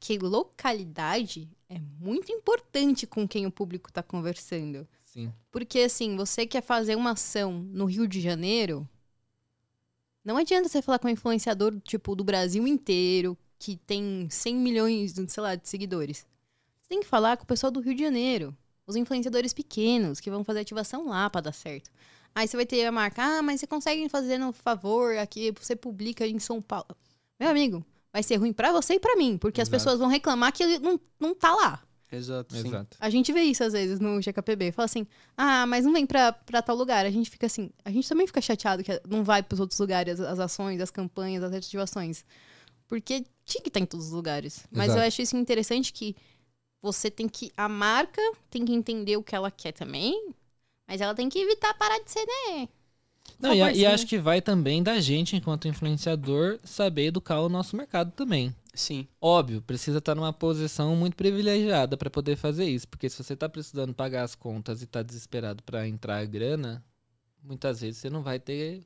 [0.00, 4.88] que localidade é muito importante com quem o público está conversando.
[5.04, 5.30] Sim.
[5.50, 8.88] Porque, assim, você quer fazer uma ação no Rio de Janeiro,
[10.24, 15.14] não adianta você falar com um influenciador, tipo, do Brasil inteiro, que tem 100 milhões,
[15.28, 16.26] sei lá, de seguidores.
[16.80, 18.56] Você tem que falar com o pessoal do Rio de Janeiro.
[18.86, 21.90] Os influenciadores pequenos, que vão fazer ativação lá pra dar certo.
[22.34, 25.74] Aí você vai ter a marca, ah, mas você consegue fazer no favor aqui, você
[25.74, 26.96] publica em São Paulo.
[27.38, 29.82] Meu amigo, vai ser ruim pra você e pra mim, porque as Exato.
[29.82, 31.82] pessoas vão reclamar que ele não, não tá lá.
[32.10, 32.66] Exato, sim.
[32.66, 32.96] Exato.
[32.98, 34.72] A gente vê isso às vezes no GKPB.
[34.72, 37.04] Fala assim, ah, mas não vem pra, pra tal lugar.
[37.04, 40.18] A gente fica assim, a gente também fica chateado que não vai pros outros lugares
[40.18, 42.24] as, as ações, as campanhas, as ativações.
[42.88, 44.66] Porque tinha que estar em todos os lugares.
[44.72, 45.00] Mas Exato.
[45.00, 46.16] eu acho isso interessante que
[46.82, 47.52] você tem que.
[47.56, 50.34] A marca tem que entender o que ela quer também.
[50.86, 52.68] Mas ela tem que evitar parar de ser, né?
[53.38, 57.76] Não, e, e acho que vai também da gente, enquanto influenciador, saber educar o nosso
[57.76, 58.54] mercado também.
[58.74, 59.06] Sim.
[59.20, 63.48] Óbvio, precisa estar numa posição muito privilegiada para poder fazer isso, porque se você tá
[63.48, 66.84] precisando pagar as contas e tá desesperado para entrar a grana,
[67.42, 68.84] muitas vezes você não vai ter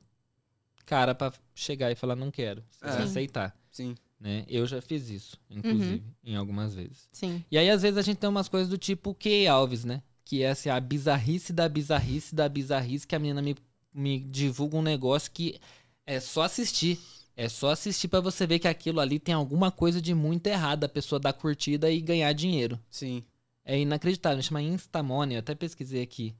[0.85, 3.03] cara para chegar e falar não quero, você vai É.
[3.03, 3.95] aceitar, Sim.
[4.19, 4.45] né?
[4.47, 7.09] Eu já fiz isso, inclusive, em algumas vezes.
[7.11, 7.43] Sim.
[7.51, 10.01] E aí às vezes a gente tem umas coisas do tipo Key Alves, né?
[10.23, 13.55] Que é assim, a bizarrice da bizarrice da bizarrice que a menina me,
[13.93, 15.59] me divulga um negócio que
[16.05, 16.99] é só assistir.
[17.35, 20.83] É só assistir pra você ver que aquilo ali tem alguma coisa de muito errado,
[20.83, 22.79] a pessoa dar curtida e ganhar dinheiro.
[22.91, 23.23] Sim.
[23.65, 26.35] É inacreditável, chama Instamoney, eu até pesquisei aqui,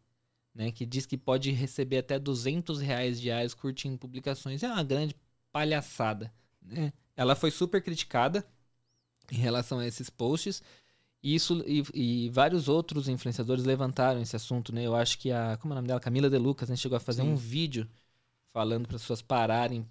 [0.53, 0.71] né?
[0.71, 4.61] Que diz que pode receber até 200 reais diários curtindo publicações.
[4.61, 5.15] É uma grande
[5.51, 6.93] palhaçada, né?
[7.15, 8.45] Ela foi super criticada
[9.32, 10.62] em relação a esses posts.
[11.21, 14.84] E, isso, e, e vários outros influenciadores levantaram esse assunto, né?
[14.86, 15.99] Eu acho que a, como é o nome dela?
[15.99, 16.76] Camila De Lucas, né?
[16.76, 17.30] Chegou a fazer Sim.
[17.30, 17.88] um vídeo
[18.52, 19.88] falando para as pessoas pararem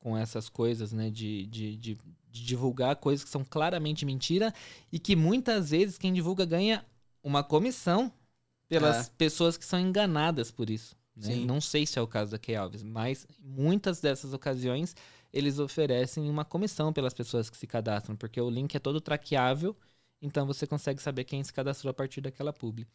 [0.00, 1.10] com essas coisas, né?
[1.10, 1.98] De, de, de,
[2.30, 4.52] de divulgar coisas que são claramente mentira
[4.90, 6.84] e que muitas vezes quem divulga ganha
[7.22, 8.10] uma comissão
[8.68, 9.10] pelas É.
[9.18, 10.96] pessoas que são enganadas por isso.
[11.14, 11.36] né?
[11.36, 14.96] Não sei se é o caso da Key Alves, mas muitas dessas ocasiões
[15.32, 19.76] eles oferecem uma comissão pelas pessoas que se cadastram, porque o link é todo traqueável,
[20.20, 22.86] então você consegue saber quem se cadastrou a partir daquela publi.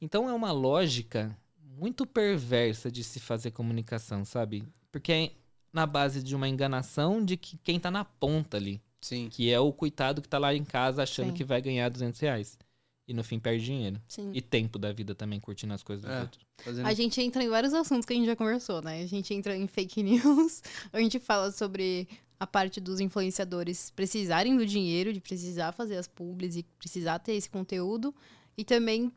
[0.00, 1.36] Então é uma lógica
[1.78, 4.64] muito perversa de se fazer comunicação, sabe?
[4.90, 5.32] Porque é
[5.72, 9.28] na base de uma enganação de que quem tá na ponta ali, Sim.
[9.28, 11.34] que é o coitado que tá lá em casa achando Sim.
[11.34, 12.58] que vai ganhar 200 reais.
[13.06, 14.00] E no fim perde dinheiro.
[14.08, 14.30] Sim.
[14.32, 16.20] E tempo da vida também, curtindo as coisas dos É.
[16.20, 16.44] outros.
[16.58, 16.86] Fazendo...
[16.86, 19.02] A gente entra em vários assuntos que a gente já conversou, né?
[19.02, 20.62] A gente entra em fake news,
[20.92, 26.06] a gente fala sobre a parte dos influenciadores precisarem do dinheiro, de precisar fazer as
[26.08, 28.14] publis e precisar ter esse conteúdo.
[28.56, 29.12] E também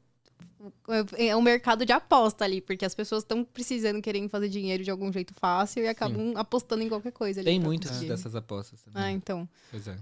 [1.17, 4.89] é um mercado de aposta ali, porque as pessoas estão precisando, querendo fazer dinheiro de
[4.91, 7.49] algum jeito fácil e acabam apostando em qualquer coisa ali.
[7.49, 9.03] Tem muitas dessas apostas também.
[9.03, 9.47] Ah, então.
[9.71, 9.95] Pois é.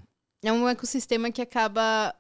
[0.43, 2.13] É um ecossistema que acaba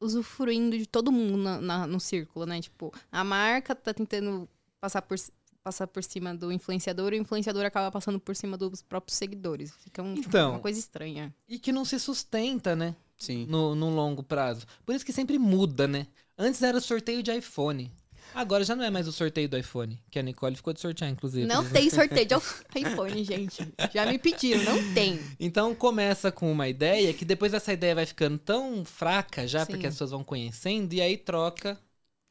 [0.00, 2.60] usufruindo de todo mundo na- na- no círculo, né?
[2.60, 4.48] Tipo, a marca tá tentando
[4.80, 5.16] passar por,
[5.62, 9.72] passar por cima do influenciador e o influenciador acaba passando por cima dos próprios seguidores.
[9.84, 10.52] Fica um, tipo, Então.
[10.52, 11.34] uma coisa estranha.
[11.48, 12.96] E que não se sustenta, né?
[13.18, 13.46] Sim.
[13.46, 14.66] No, no longo prazo.
[14.86, 16.06] Por isso que sempre muda, né?
[16.38, 17.92] Antes era sorteio de iPhone.
[18.34, 20.00] Agora já não é mais o sorteio do iPhone.
[20.10, 21.46] Que a Nicole ficou de sortear, inclusive.
[21.46, 22.34] Não tem sorteio de
[22.80, 23.72] iPhone, gente.
[23.92, 25.20] Já me pediram, não tem.
[25.38, 29.72] Então começa com uma ideia que depois essa ideia vai ficando tão fraca já, Sim.
[29.72, 31.78] porque as pessoas vão conhecendo, e aí troca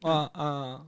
[0.04, 0.86] ó, a-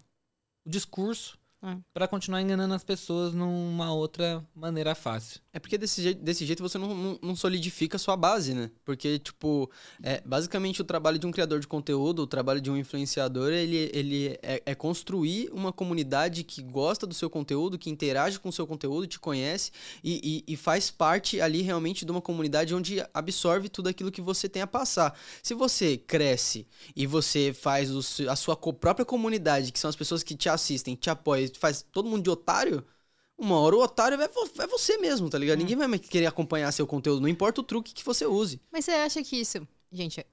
[0.66, 1.78] o discurso É.
[1.94, 5.40] pra continuar enganando as pessoas numa outra maneira fácil.
[5.54, 8.72] É porque desse jeito, desse jeito você não, não, não solidifica a sua base, né?
[8.84, 9.70] Porque, tipo,
[10.02, 13.92] é, basicamente o trabalho de um criador de conteúdo, o trabalho de um influenciador, ele,
[13.94, 18.54] ele é, é construir uma comunidade que gosta do seu conteúdo, que interage com o
[18.54, 19.72] seu conteúdo, te conhece
[20.04, 24.22] e, e, e faz parte ali realmente de uma comunidade onde absorve tudo aquilo que
[24.22, 25.16] você tem a passar.
[25.44, 30.24] Se você cresce e você faz o a sua própria comunidade, que são as pessoas
[30.24, 32.86] que te assistem, te apoiam, faz todo mundo de otário,
[33.38, 35.58] uma hora o otário é, é você mesmo, tá ligado?
[35.58, 38.62] Ninguém vai mais querer acompanhar seu conteúdo, não importa o truque que você use.
[38.72, 39.68] Mas você acha que isso.
[39.92, 40.26] Gente,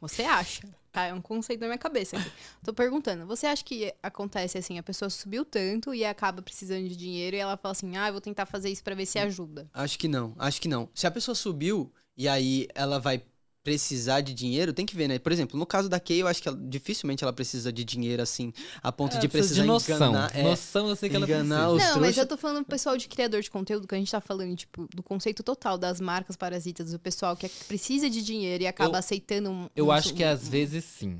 [0.00, 1.04] você acha, tá?
[1.04, 2.30] É um conceito na minha cabeça aqui.
[2.64, 6.96] Tô perguntando, você acha que acontece assim, a pessoa subiu tanto e acaba precisando de
[6.96, 9.70] dinheiro e ela fala assim, ah, eu vou tentar fazer isso pra ver se ajuda.
[9.72, 10.88] Acho que não, acho que não.
[10.92, 13.22] Se a pessoa subiu e aí ela vai
[13.64, 15.18] precisar de dinheiro, tem que ver, né?
[15.18, 18.22] Por exemplo, no caso da Kay, eu acho que ela- dificilmente ela precisa de dinheiro
[18.22, 20.10] assim, a ponto É, de precisa precisar de noção.
[20.10, 20.36] enganar.
[20.36, 21.88] É, Noção eu sei que ela enganar precisa.
[21.90, 24.10] os Não, mas eu tô falando do pessoal de criador de conteúdo, que a gente
[24.12, 28.62] tá falando, tipo, do conceito total das marcas parasitas, do pessoal que precisa de dinheiro
[28.62, 31.18] e acaba Eu- aceitando um, Eu um- acho que um- às vezes sim.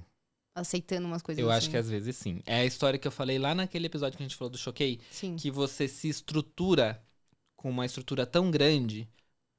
[0.54, 1.56] aceitando umas coisas Eu assim.
[1.58, 2.40] acho que às vezes sim.
[2.46, 5.00] É a história que eu falei lá naquele episódio que a gente falou do Choquei,
[5.10, 5.34] Sim.
[5.36, 7.02] que você se estrutura
[7.56, 9.08] com uma estrutura tão grande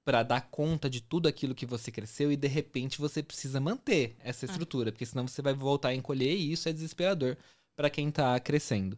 [0.05, 4.15] pra dar conta de tudo aquilo que você cresceu e de repente você precisa manter
[4.19, 7.35] essa estrutura, porque senão você vai voltar a encolher e isso é desesperador
[7.75, 8.97] pra quem tá crescendo.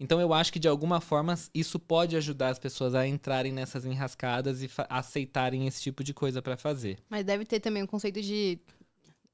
[0.00, 3.84] Então eu acho que de alguma forma isso pode ajudar as pessoas a entrarem nessas
[3.84, 6.98] enrascadas e aceitarem esse tipo de coisa pra fazer.
[7.08, 8.58] Mas deve ter também um conceito de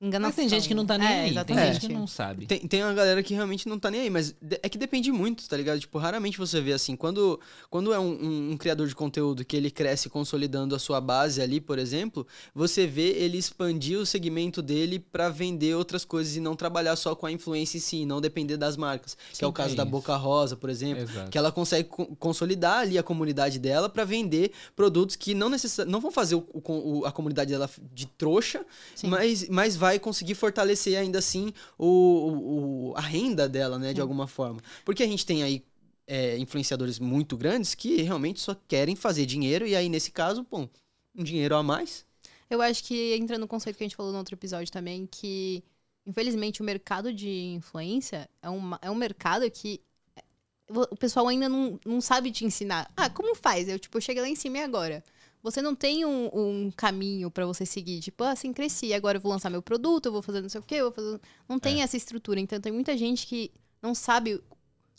[0.03, 0.29] enganação.
[0.29, 1.73] Mas tem gente que não tá nem é, aí, tem Exatamente.
[1.75, 2.47] gente que não sabe.
[2.47, 5.49] Tem, tem uma galera que realmente não tá nem aí, mas é que depende muito,
[5.49, 5.79] tá ligado?
[5.81, 7.39] Tipo, raramente você vê assim, quando,
[7.71, 11.41] quando é um, um- um criador de conteúdo que ele cresce consolidando a sua base
[11.41, 16.41] ali, por exemplo, você vê ele expandir o segmento dele pra vender outras coisas e
[16.41, 19.15] não trabalhar só com a influência em si, não depender das marcas.
[19.31, 19.85] que Sim, é o caso é da.
[19.85, 21.03] Boca Rosa, por exemplo.
[21.03, 21.31] Exato.
[21.31, 25.85] Que ela consegue co- consolidar ali a comunidade dela pra vender produtos que não necessa
[25.85, 29.09] não vão fazer o- o a comunidade dela de trouxa, Sim.
[29.09, 34.27] mas, mas vai conseguir fortalecer ainda assim o, o- a renda dela, né, de alguma
[34.27, 34.61] forma.
[34.85, 35.63] Porque a gente tem aí
[36.07, 40.69] é, influenciadores muito grandes que realmente só querem fazer dinheiro e aí, nesse caso, pô,
[41.15, 42.05] um dinheiro a mais.
[42.51, 45.63] Eu acho que entra no conceito que a gente falou no outro episódio também, que
[46.07, 49.81] infelizmente o mercado de influência é um, é um mercado que
[50.17, 50.23] é,
[50.69, 52.91] o pessoal ainda não, não sabe te ensinar.
[52.97, 53.69] Ah, como faz?
[53.69, 55.03] Eu, tipo, eu cheguei lá em cima e agora?
[55.43, 58.01] Você não tem um, um caminho pra você seguir.
[58.01, 60.61] Tipo, ah, assim, cresci, agora eu vou lançar meu produto, eu vou fazer não sei
[60.61, 61.21] o quê, eu vou fazer...
[61.49, 62.39] Não tem essa estrutura.
[62.39, 63.51] Então, tem muita gente que
[63.83, 64.41] não sabe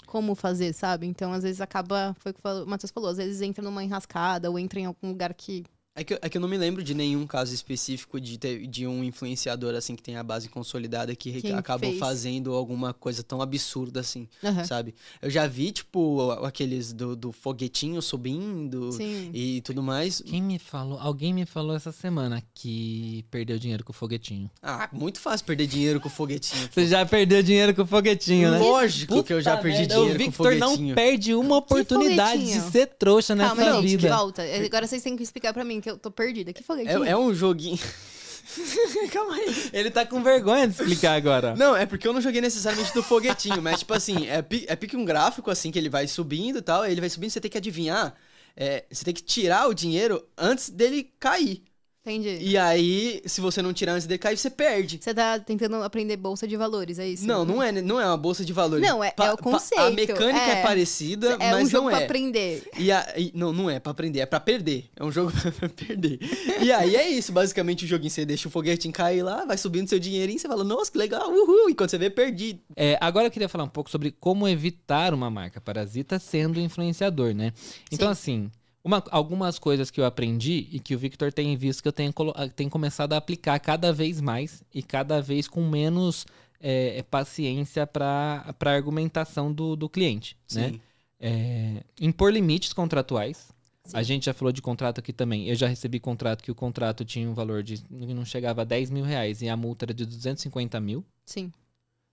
[0.06, 1.08] como fazer, sabe?
[1.08, 2.14] Então, às vezes, acaba...
[2.20, 3.10] Foi o que o Matheus falou.
[3.10, 5.64] Às vezes, entra numa enrascada ou entra em algum lugar que
[5.96, 8.66] É que, eu- é que eu não me lembro de nenhum caso específico de, ter-
[8.66, 12.00] de um influenciador assim que tem a base consolidada que Quem acabou fez.
[12.00, 14.64] fazendo alguma coisa tão absurda assim, Aham.
[14.66, 14.96] sabe?
[15.22, 19.30] Eu já vi, tipo, aqueles do, do foguetinho subindo Sim.
[19.36, 20.20] e tudo mais.
[20.26, 20.98] Quem me falou?
[21.00, 24.50] Alguém me falou essa semana que perdeu dinheiro com o foguetinho.
[24.64, 26.70] Ah, muito fácil perder dinheiro com foguetinho.
[26.72, 28.58] Você já perdeu dinheiro com o foguetinho, né?
[28.58, 30.96] Lógico que eu já Puta perdi merda, dinheiro O com Victor não foguetinho.
[30.96, 32.72] perde uma oportunidade de foguetinho?
[32.72, 34.16] ser trouxa nessa Calma, gente, vida.
[34.18, 34.42] volta.
[34.66, 36.54] Agora vocês têm que explicar pra mim, que eu tô perdida.
[36.54, 37.04] Que foguetinho?
[37.04, 37.78] É, é um joguinho.
[39.12, 39.70] Calma aí.
[39.74, 41.56] Ele tá com vergonha de explicar agora.
[41.56, 44.76] Não, é porque eu não joguei necessariamente do foguetinho, mas tipo assim, é, pi- é
[44.76, 47.42] pique um gráfico assim que ele vai subindo e tal, aí ele vai subindo, você
[47.42, 48.16] tem que adivinhar,
[48.56, 51.64] é, você tem que tirar o dinheiro antes dele cair.
[52.06, 52.38] Entendi.
[52.42, 55.00] E aí, se você não tirar antes dele cair, você perde.
[55.02, 57.26] Você tá tentando aprender bolsa de valores, é isso?
[57.26, 58.86] Não, não é, não é uma bolsa de valores.
[58.86, 60.62] Não, é- é o a conceito, mecânica é, é.
[60.62, 62.04] parecida, É mas um jogo não pra é.
[62.06, 62.70] aprender.
[62.78, 64.90] E a, e- não, não é pra aprender, é pra perder.
[64.98, 66.20] É um jogo pra perder.
[66.62, 68.12] E aí é isso, basicamente o joguinho.
[68.12, 71.32] Você deixa o foguetinho cair lá, vai subindo seu dinheirinho, você fala, nossa, que legal,
[71.32, 71.70] uhul.
[71.70, 72.60] E quando você vê, perdi.
[72.76, 77.34] É, agora eu queria falar um pouco sobre como evitar uma marca parasita sendo influenciador,
[77.34, 77.54] né?
[77.90, 78.52] Então, assim,
[78.84, 82.14] uma- algumas coisas que eu aprendi e que o Victor tem visto que eu tenho,
[82.36, 86.26] ah, tenho começado a aplicar cada vez mais e cada vez com menos
[86.66, 90.70] é, paciência para a argumentação do, do cliente, né?
[90.70, 90.82] Sim.
[91.20, 93.50] É, impor limites contratuais.
[93.86, 93.98] Sim.
[93.98, 95.48] A gente já falou de contrato aqui também.
[95.50, 98.90] Eu já recebi contrato que o contrato tinha um valor de não chegava a 10
[98.90, 101.52] mil reais e a multa era de 250 mil Sim.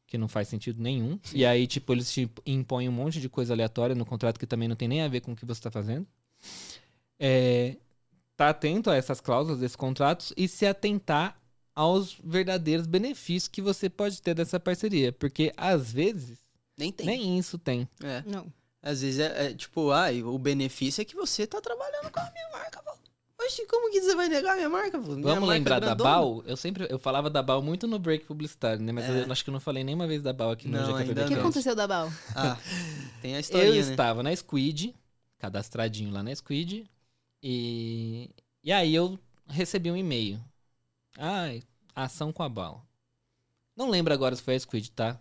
[0.07, 1.17] que não faz sentido nenhum.
[1.33, 4.69] E aí, tipo, eles te impõem um monte de coisa aleatória no contrato que também
[4.69, 6.07] não tem nem a ver com o que você tá fazendo.
[7.19, 7.77] É,
[8.37, 11.39] tá atento a essas cláusulas desses contratos e se atentar
[11.75, 15.13] aos verdadeiros benefícios que você pode ter dessa parceria.
[15.13, 16.39] Porque, às vezes,
[16.77, 17.07] Nem tem.
[17.07, 17.89] nem isso tem.
[18.03, 18.23] É.
[18.27, 18.47] Não.
[18.83, 22.31] Às vezes é, é tipo, ah, o benefício é que você tá trabalhando com a
[22.33, 22.91] minha marca, pô.
[23.43, 25.09] Oxi, como que você vai negar a minha marca, pô?
[25.09, 26.11] Minha Vamos marca lembrar da grandona.
[26.11, 26.43] BAL?
[26.47, 28.93] Eu sempre eu falava da BAL muito no break publicitário, né?
[28.93, 29.23] Mas É.
[29.25, 31.23] eu acho que eu não falei nenhuma vez da BAL aqui no Não, GKPB.
[31.23, 32.11] O que aconteceu da Bal?
[32.35, 32.59] Ah,
[33.23, 33.91] tem a Eu historinha, né?
[33.91, 34.95] estava na Squid,
[35.41, 36.89] cadastradinho lá na Squid,
[37.43, 38.31] e,
[38.63, 40.39] e aí eu recebi um e-mail.
[41.17, 41.63] Ai,
[41.95, 42.87] ação com a BAL.
[43.75, 45.21] Não lembro agora se foi a Squid, tá?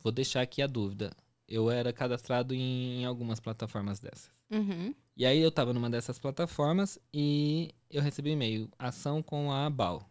[0.00, 1.16] Vou deixar aqui a dúvida.
[1.46, 4.30] Eu era cadastrado em algumas plataformas dessas.
[4.50, 4.94] Uhum.
[5.16, 9.68] E aí eu tava numa dessas plataformas e eu recebi um e-mail, ação com a
[9.70, 10.08] BAL.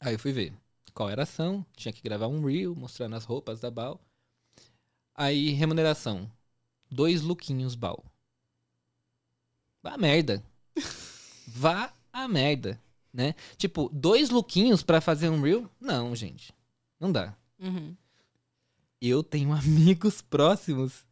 [0.00, 0.52] Aí eu fui ver
[0.92, 4.00] qual era a ação, tinha que gravar um reel mostrando as roupas da BAL.
[5.14, 6.30] Aí remuneração,
[6.90, 8.04] dois lookinhos BAL.
[9.84, 10.42] Vá a merda.
[11.46, 12.80] Vá a merda,
[13.12, 13.34] né?
[13.58, 15.68] Tipo, dois lookinhos pra fazer um reel?
[15.78, 16.54] Não, gente.
[16.98, 17.34] Não dá.
[17.60, 17.94] Uhum.
[19.00, 21.04] Eu tenho amigos próximos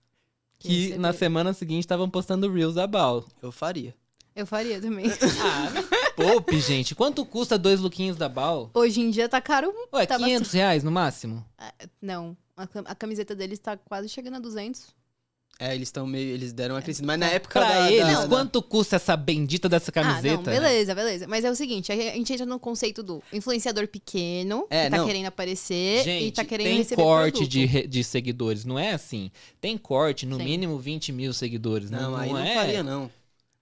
[0.58, 3.24] Que na semana seguinte estavam postando reels da BAL.
[3.42, 3.94] Eu faria.
[4.34, 5.04] Eu faria também.
[5.44, 6.94] Ah, poupe, gente.
[6.94, 8.70] Quanto custa dois lookinhos da Bal?
[8.74, 9.72] Hoje em dia tá caro.
[9.92, 11.44] Ué, Tá 500 reais no máximo?
[12.00, 12.34] Não.
[12.56, 14.94] A, cam- a camiseta deles tá quase chegando a 200.
[15.58, 16.34] É, eles estão meio.
[16.34, 17.06] Eles deram uma crescida.
[17.06, 17.60] Mas na época.
[17.60, 20.50] Pra da, eles, da- da- quanto custa essa bendita dessa camiseta?
[20.50, 21.26] Ah, não, beleza, beleza.
[21.28, 24.96] Mas é o seguinte, a gente entra no conceito do influenciador pequeno, É, que tá
[24.96, 25.06] não.
[25.06, 27.50] querendo aparecer Gente, e tá querendo tem receber corte produto.
[27.50, 29.30] de, de seguidores, não é assim.
[29.60, 30.44] Tem corte, no Sim.
[30.44, 31.90] mínimo 20 mil seguidores.
[31.90, 32.54] Não, Não, aí não é.
[32.54, 33.08] faria, não.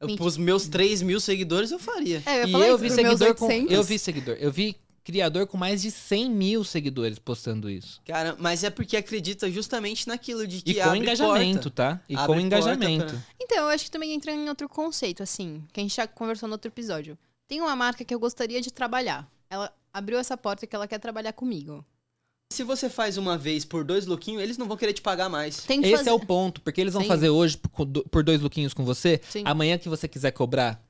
[0.00, 2.22] Eu, pros meus 3 mil seguidores, eu faria.
[2.24, 3.46] É, eu ia E eu vi pros meus seguidor com.
[3.46, 3.74] 800.
[3.76, 4.37] Eu vi seguidor.
[4.40, 8.00] Eu vi criador com mais de 100 mil seguidores postando isso.
[8.04, 11.70] Cara, mas é porque acredita justamente naquilo de que E com abre engajamento, porta.
[11.70, 12.00] tá?
[12.08, 13.06] E Abre com engajamento.
[13.14, 16.06] pra- Então, eu acho que também entra em outro conceito, assim, que a gente já
[16.06, 17.18] conversou no outro episódio.
[17.48, 19.28] Tem uma marca que eu gostaria de trabalhar.
[19.48, 21.84] Ela abriu essa porta que ela quer trabalhar comigo.
[22.52, 25.62] Se você faz uma vez por dois lookinhos, eles não vão querer te pagar mais.
[25.64, 26.10] Tem que Esse fazer...
[26.10, 27.08] é o ponto, porque eles vão Sim.
[27.08, 29.20] fazer hoje por, por dois lookinhos com você.
[29.28, 29.42] Sim.
[29.46, 30.80] Amanhã que você quiser cobrar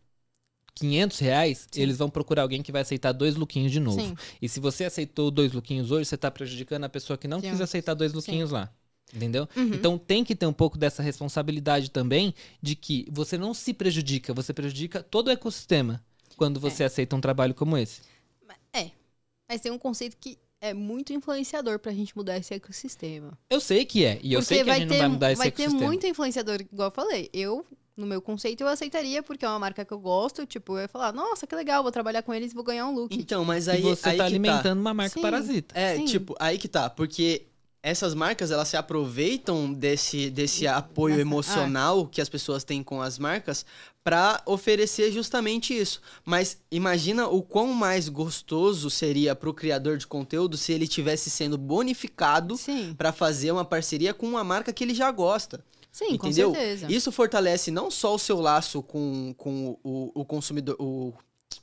[0.74, 1.82] 500 reais, Sim.
[1.82, 4.00] eles vão procurar alguém que vai aceitar dois lookinhos de novo.
[4.00, 4.14] Sim.
[4.40, 7.50] E se você aceitou dois lookinhos hoje, você tá prejudicando a pessoa que não Sim.
[7.50, 8.70] quis aceitar dois lookinhos lá.
[9.12, 9.48] Entendeu?
[9.56, 9.74] Uhum.
[9.74, 14.32] Então tem que ter um pouco dessa responsabilidade também de que você não se prejudica,
[14.32, 16.00] você prejudica todo o ecossistema
[16.36, 18.02] quando você aceita um trabalho como esse.
[18.72, 18.90] É.
[19.48, 23.36] Mas tem um conceito que é muito influenciador pra gente mudar esse ecossistema.
[23.48, 24.20] Eu sei que é.
[24.22, 25.90] E eu Porque sei que a gente ter, não vai mudar esse vai ter ecossistema.
[25.90, 27.30] muito influenciador, igual eu falei.
[27.32, 27.64] Eu,
[28.00, 30.46] no meu conceito, eu aceitaria, porque é uma marca que eu gosto.
[30.46, 32.94] Tipo, eu ia falar, nossa, que legal, vou trabalhar com eles e vou ganhar um
[32.94, 33.14] look.
[33.16, 35.22] Então, mas E aí, você aí tá que alimentando uma marca Sim.
[35.22, 35.78] parasita.
[35.78, 36.06] É, Sim.
[36.06, 37.46] tipo, aí que tá, porque
[37.82, 43.00] essas marcas, elas se aproveitam desse, desse apoio Nossa, emocional que as pessoas têm com
[43.00, 43.64] as marcas
[44.04, 46.00] pra oferecer justamente isso.
[46.24, 51.56] Mas imagina o quão mais gostoso seria pro criador de conteúdo se ele tivesse sendo
[51.56, 52.58] bonificado
[52.98, 55.64] pra fazer uma parceria com uma marca que ele já gosta.
[55.90, 56.52] Sim, com entendeu?
[56.52, 56.86] certeza.
[56.90, 61.12] Isso fortalece não só o seu laço com, com o, o consumidor, o,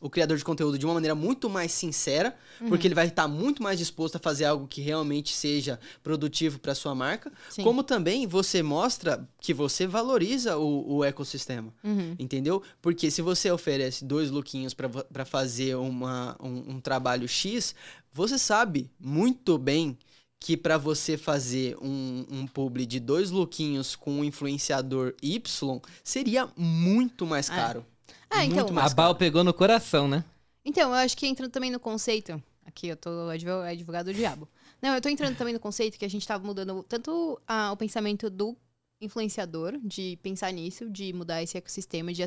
[0.01, 2.69] o criador de conteúdo de uma maneira muito mais sincera, Uhum.
[2.69, 6.73] porque ele vai estar muito mais disposto a fazer algo que realmente seja produtivo para
[6.75, 7.63] sua marca, Sim.
[7.63, 11.71] como também você mostra que você valoriza o, o ecossistema.
[11.83, 12.15] Uhum.
[12.17, 12.61] Entendeu?
[12.81, 17.75] Porque se você oferece dois lookinhos para fazer uma, um, um trabalho X,
[18.11, 19.95] você sabe muito bem
[20.39, 25.41] que para você fazer um, um publi de dois lookinhos com um influenciador Y
[26.03, 27.55] seria muito mais É.
[27.55, 27.85] caro.
[28.29, 29.19] Ah, então, Muito mais A Bal caro.
[29.19, 30.23] pegou no coração, né?
[30.63, 32.41] Então, eu acho que entra também no conceito.
[32.65, 34.47] Aqui, eu tô advo- advogado do diabo.
[34.81, 37.77] Não, eu tô entrando também no conceito que a gente tava mudando tanto ah, o
[37.77, 38.55] pensamento do
[39.01, 42.25] influenciador, de pensar nisso, de mudar esse ecossistema, de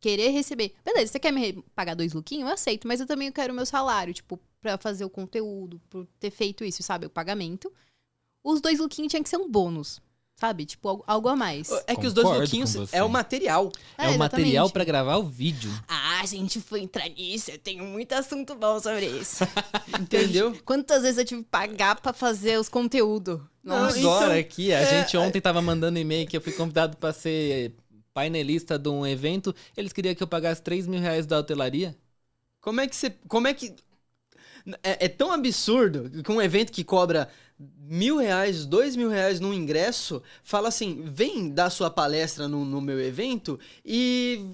[0.00, 0.74] querer receber.
[0.84, 2.48] Beleza, você quer me pagar dois lookinhos?
[2.48, 6.06] Eu aceito, mas eu também quero o meu salário, tipo, pra fazer o conteúdo, por
[6.18, 7.06] ter feito isso, sabe?
[7.06, 7.72] O pagamento.
[8.42, 10.00] Os dois lookinhos tinham que ser um bônus,
[10.36, 10.66] sabe?
[10.66, 11.70] Tipo, algo, a mais.
[11.86, 13.72] É que os dois Concordo lookinhos é o material.
[13.96, 14.18] É, o exatamente.
[14.18, 15.70] material pra gravar o vídeo.
[15.88, 19.44] Ah, a gente foi entrar nisso, eu tenho muito assunto bom sobre isso.
[20.00, 20.56] Entendeu?
[20.64, 23.40] Quantas vezes eu tive que pagar pra fazer os conteúdos?
[23.62, 23.98] Nossa.
[23.98, 27.12] então, Agora aqui, a é, gente ontem tava mandando e-mail que eu fui convidado pra
[27.12, 27.74] ser
[28.14, 29.54] painelista de um evento.
[29.76, 31.96] Eles queriam que eu pagasse 3 mil reais da hotelaria.
[32.66, 33.10] Como é que você.
[33.28, 33.76] Como é que.
[34.82, 39.54] É, é tão absurdo que um evento que cobra mil reais, dois mil reais num
[39.54, 44.44] ingresso, fala assim: vem dar sua palestra no, no meu evento e.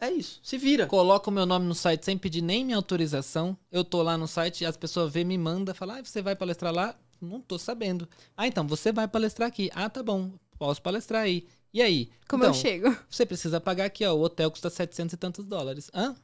[0.00, 0.86] É isso, se vira.
[0.86, 3.56] Coloco o meu nome no site sem pedir nem minha autorização.
[3.70, 6.74] Eu tô lá no site, as pessoas vê, me manda, fala, ah, você vai palestrar
[6.74, 6.96] lá?
[7.20, 8.08] Não tô sabendo.
[8.36, 9.70] Ah, então, você vai palestrar aqui.
[9.72, 11.46] Ah, tá bom, posso palestrar aí.
[11.72, 12.10] E aí?
[12.28, 12.96] Como então, eu chego?
[13.08, 15.88] Você precisa pagar aqui, ó, o hotel custa 700 e tantos dólares.
[15.94, 16.16] Hã?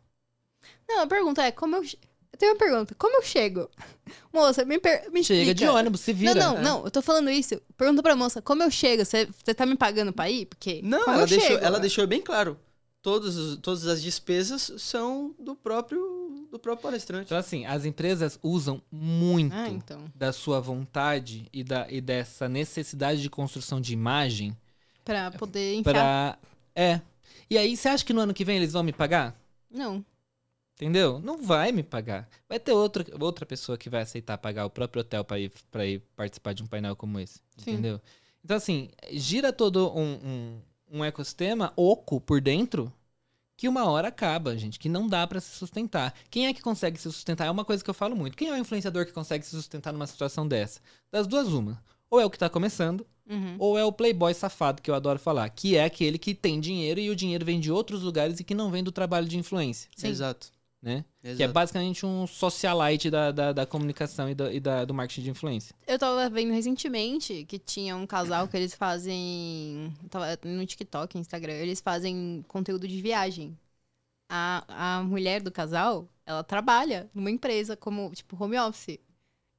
[0.89, 1.85] Não, a pergunta é, como eu...
[2.39, 3.69] tenho uma pergunta, como eu chego?
[4.33, 5.11] Moça, me, per...
[5.13, 5.73] me Chega de explica.
[5.73, 6.35] ônibus, se vira.
[6.35, 6.63] Não, não, É.
[6.63, 7.61] não, eu tô falando isso.
[7.77, 9.05] Pergunta pra moça, como eu chego?
[9.05, 10.47] Você tá me pagando pra ir?
[10.47, 11.65] Porque Não, como ela eu deixou, chego?
[11.65, 12.59] ela deixou bem claro.
[13.03, 17.27] Todos, os- todas as despesas são do próprio, do próprio palestrante.
[17.27, 20.05] Então, assim, as empresas usam muito Ah, então.
[20.15, 24.57] da sua vontade e, da, e dessa necessidade de construção de imagem
[25.05, 25.93] Pra poder enfiar...
[25.95, 26.39] pra.
[26.75, 27.01] É.
[27.49, 29.35] E aí, você acha que no ano que vem eles vão me pagar?
[29.71, 30.05] Não.
[30.81, 31.19] Entendeu?
[31.19, 32.29] Não vai me pagar.
[32.49, 35.85] Vai ter outra, outra pessoa que vai aceitar pagar o próprio hotel pra ir, pra
[35.85, 37.41] ir participar de um painel como esse.
[37.57, 37.73] Sim.
[37.73, 38.01] Entendeu?
[38.45, 42.93] Então, assim, gira todo um, um, um ecossistema oco por dentro
[43.57, 46.15] que uma hora acaba, gente, que não dá pra se sustentar.
[46.31, 47.47] Quem é que consegue se sustentar?
[47.47, 48.37] É uma coisa que eu falo muito.
[48.37, 50.81] Quem é o influenciador que consegue se sustentar numa situação dessa?
[51.11, 51.83] Das duas, uma.
[52.09, 53.57] Ou é o que tá começando, Uhum.
[53.59, 56.99] ou é o playboy safado, que eu adoro falar, que é aquele que tem dinheiro
[57.01, 59.91] e o dinheiro vem de outros lugares e que não vem do trabalho de influência,
[59.97, 60.09] Sim.
[60.09, 60.51] Exato.
[60.83, 61.05] Né?
[61.23, 61.37] exato.
[61.37, 65.23] Que é basicamente um socialite da, da, da comunicação e, da, e da- do marketing
[65.23, 65.75] de influência.
[65.87, 69.93] Eu tava vendo recentemente que tinha um casal que eles fazem.
[70.11, 73.57] Tava no TikTok, Instagram, eles fazem conteúdo de viagem.
[74.31, 78.99] A, a mulher do casal, ela trabalha numa empresa como, tipo, home office.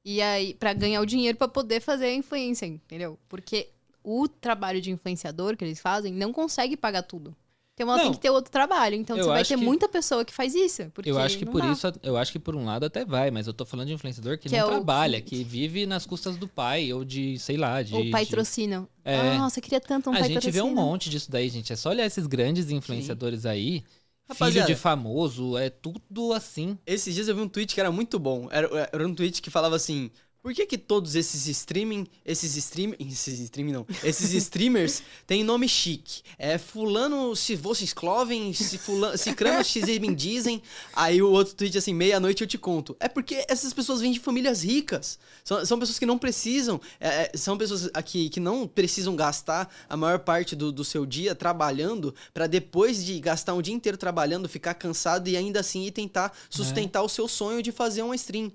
[0.04, 3.18] E aí, pra ganhar o dinheiro pra poder fazer a influência, entendeu?
[3.28, 3.68] Porque
[4.02, 7.36] o trabalho de influenciador que eles fazem não consegue pagar tudo.
[7.82, 8.04] Então ela Não.
[8.10, 8.94] tem que ter outro trabalho.
[8.94, 10.90] Então Eu você vai ter que- muita pessoa que faz isso.
[10.94, 11.72] Porque eu acho que por dá.
[11.72, 14.38] isso, eu acho que por um lado até vai, mas eu tô falando de influenciador
[14.38, 17.56] que, Que não é trabalha, que- que vive nas custas do pai, ou de, sei
[17.56, 17.94] lá, de.
[17.94, 18.88] O de- patrocínio.
[19.04, 19.36] É.
[19.38, 21.72] Nossa, eu queria tanto um a gente vê um monte disso daí, gente.
[21.72, 23.80] É só olhar esses grandes influenciadores aí.
[23.80, 24.68] Filho Rapaziada.
[24.68, 26.78] de famoso, é tudo assim.
[26.86, 28.46] Esses dias eu vi um tweet que era muito bom.
[28.52, 30.08] Era, era um tweet que falava assim:
[30.42, 35.68] por que que todos esses streaming, esses stream, esses streaming não, esses streamers têm nome
[35.68, 36.22] chique?
[36.38, 39.60] É fulano se você esclovem, se fulano, se crama
[40.00, 40.62] me dizem.
[40.94, 42.96] Aí o outro tweet assim, meia-noite eu te conto.
[42.98, 45.18] É porque essas pessoas vêm de famílias ricas.
[45.44, 49.68] São, são pessoas que não precisam, é, é, são pessoas aqui que não precisam gastar
[49.88, 53.98] a maior parte do, do seu dia trabalhando pra depois de gastar um dia inteiro
[53.98, 58.14] trabalhando, ficar cansado e ainda assim ir tentar sustentar o seu sonho de fazer uma
[58.14, 58.50] stream.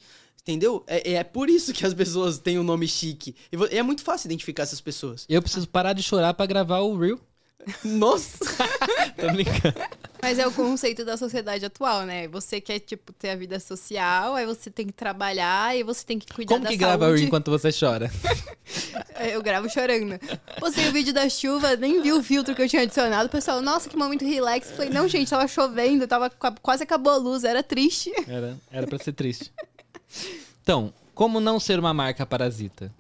[0.47, 0.83] Entendeu?
[0.85, 3.35] É, é por isso que as pessoas têm o nome chique.
[3.51, 5.25] E é muito fácil identificar essas pessoas.
[5.27, 7.19] Eu preciso parar de chorar pra gravar o Reel.
[7.83, 8.37] Nossa!
[9.17, 9.73] Tô brincando.
[10.21, 12.27] Mas é o conceito da sociedade atual, né?
[12.27, 16.19] Você quer, tipo, ter a vida social, aí você tem que trabalhar e você tem
[16.19, 17.23] que cuidar Como da que grava saúde.
[17.23, 18.11] enquanto você chora?
[19.31, 20.19] Eu gravo chorando.
[20.59, 23.27] Postei o vídeo da chuva, nem vi o filtro que eu tinha adicionado.
[23.27, 24.71] O pessoal, nossa, que momento relax.
[24.71, 26.29] Falei, não, gente, tava chovendo, tava
[26.61, 28.11] quase acabou a luz, era triste.
[28.27, 29.51] Era, era pra ser triste.
[30.61, 32.93] Então, como não ser uma marca parasita?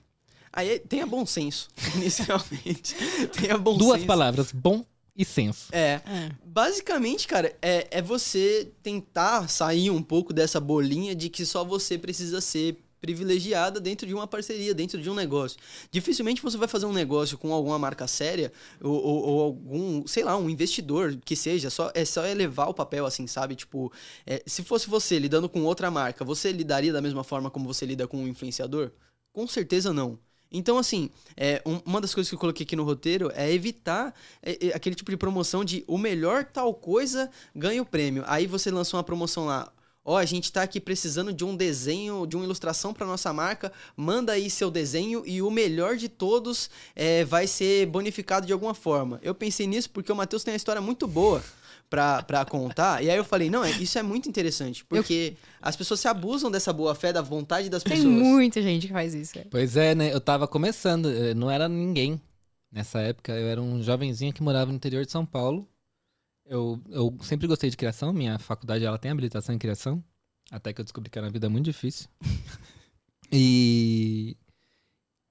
[0.51, 2.95] Aí tenha bom senso, inicialmente.
[3.33, 4.07] tenha bom Duas senso.
[4.07, 4.85] palavras, bom
[5.15, 5.67] e senso.
[5.71, 6.01] É.
[6.45, 11.97] Basicamente, cara, é, é você tentar sair um pouco dessa bolinha de que só você
[11.97, 15.57] precisa ser privilegiada dentro de uma parceria, dentro de um negócio.
[15.91, 18.51] Dificilmente você vai fazer um negócio com alguma marca séria
[18.81, 22.73] ou, ou- ou algum, sei lá, um investidor que seja, só, é só elevar o
[22.73, 23.55] papel assim, sabe?
[23.55, 23.91] Tipo,
[24.25, 27.85] é, se fosse você lidando com outra marca, você lidaria da mesma forma como você
[27.85, 28.91] lida com um influenciador?
[29.31, 30.17] Com certeza não.
[30.51, 34.13] Então, assim, é, um- uma das coisas que eu coloquei aqui no roteiro é evitar
[34.41, 38.23] é, é, aquele tipo de promoção de o melhor tal coisa ganha o prêmio.
[38.25, 39.71] Aí você lançou uma promoção lá.
[40.07, 43.73] Ó, a gente tá aqui precisando de um desenho, de uma ilustração para nossa marca.
[43.97, 48.75] Manda aí seu desenho e o melhor de todos é, vai ser bonificado de alguma
[48.75, 49.19] forma.
[49.23, 51.43] Eu pensei nisso porque o Matheus tem uma história muito boa
[51.89, 53.03] pra, pra contar.
[53.03, 54.85] E aí eu falei, não, é- isso é muito interessante.
[54.85, 58.13] Porque as pessoas se abusam dessa boa fé, da vontade das Tem pessoas.
[58.13, 59.39] muita gente que faz isso.
[59.39, 59.45] é.
[59.49, 60.13] Pois é, né?
[60.13, 62.21] Eu tava começando, eh, não era ninguém
[62.71, 63.31] nessa época.
[63.31, 65.67] Eu era um jovenzinho que morava no interior de São Paulo.
[66.45, 70.03] Eu, eu sempre gostei de criação, minha faculdade ela tem habilitação em criação.
[70.51, 72.07] Até que eu descobri que era uma vida muito difícil.
[73.31, 74.37] e.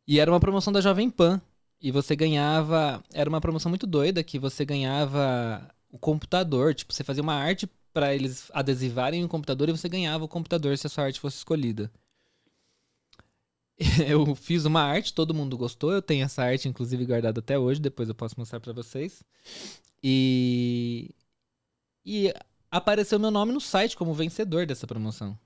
[0.07, 1.41] E era uma promoção da Jovem Pan.
[1.81, 3.03] E você ganhava.
[3.13, 6.75] Era uma promoção muito doida que você ganhava o computador.
[6.75, 10.77] Tipo, você fazia uma arte pra eles adesivarem o computador e você ganhava o computador
[10.77, 11.93] se a sua arte fosse escolhida.
[14.07, 15.93] Eu fiz uma arte, todo mundo gostou.
[15.93, 17.81] Eu tenho essa arte, inclusive, guardada até hoje.
[17.81, 19.23] Depois eu posso mostrar pra vocês.
[20.07, 21.15] E.
[22.05, 22.35] E
[22.71, 25.39] apareceu meu nome no site como vencedor dessa promoção.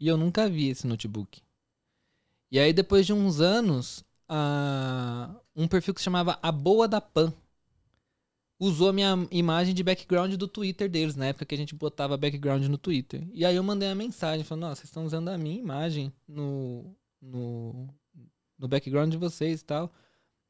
[0.00, 1.42] E eu nunca vi esse notebook.
[2.50, 7.00] E aí, depois de uns anos, ah, um perfil que se chamava A Boa da
[7.02, 7.34] Pan
[8.58, 12.16] usou a minha imagem de background do Twitter deles, na época que a gente botava
[12.16, 13.28] background no Twitter.
[13.32, 16.96] E aí eu mandei uma mensagem falando, nossa, vocês estão usando a minha imagem no,
[17.20, 17.88] no,
[18.58, 19.92] no background de vocês e tal.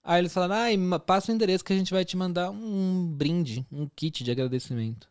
[0.09, 0.55] Aí eles falaram,
[0.95, 4.31] ah, passa o endereço que a gente vai te mandar um brinde, um kit de
[4.31, 5.09] agradecimento.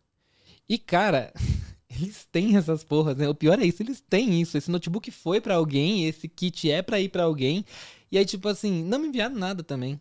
[0.69, 1.33] E, cara,
[1.89, 3.27] eles têm essas porras, né?
[3.27, 4.57] O pior é isso, eles têm isso.
[4.57, 7.65] Esse notebook foi pra alguém, esse kit é pra ir pra alguém.
[8.09, 9.99] E aí, tipo assim, não me enviaram nada também.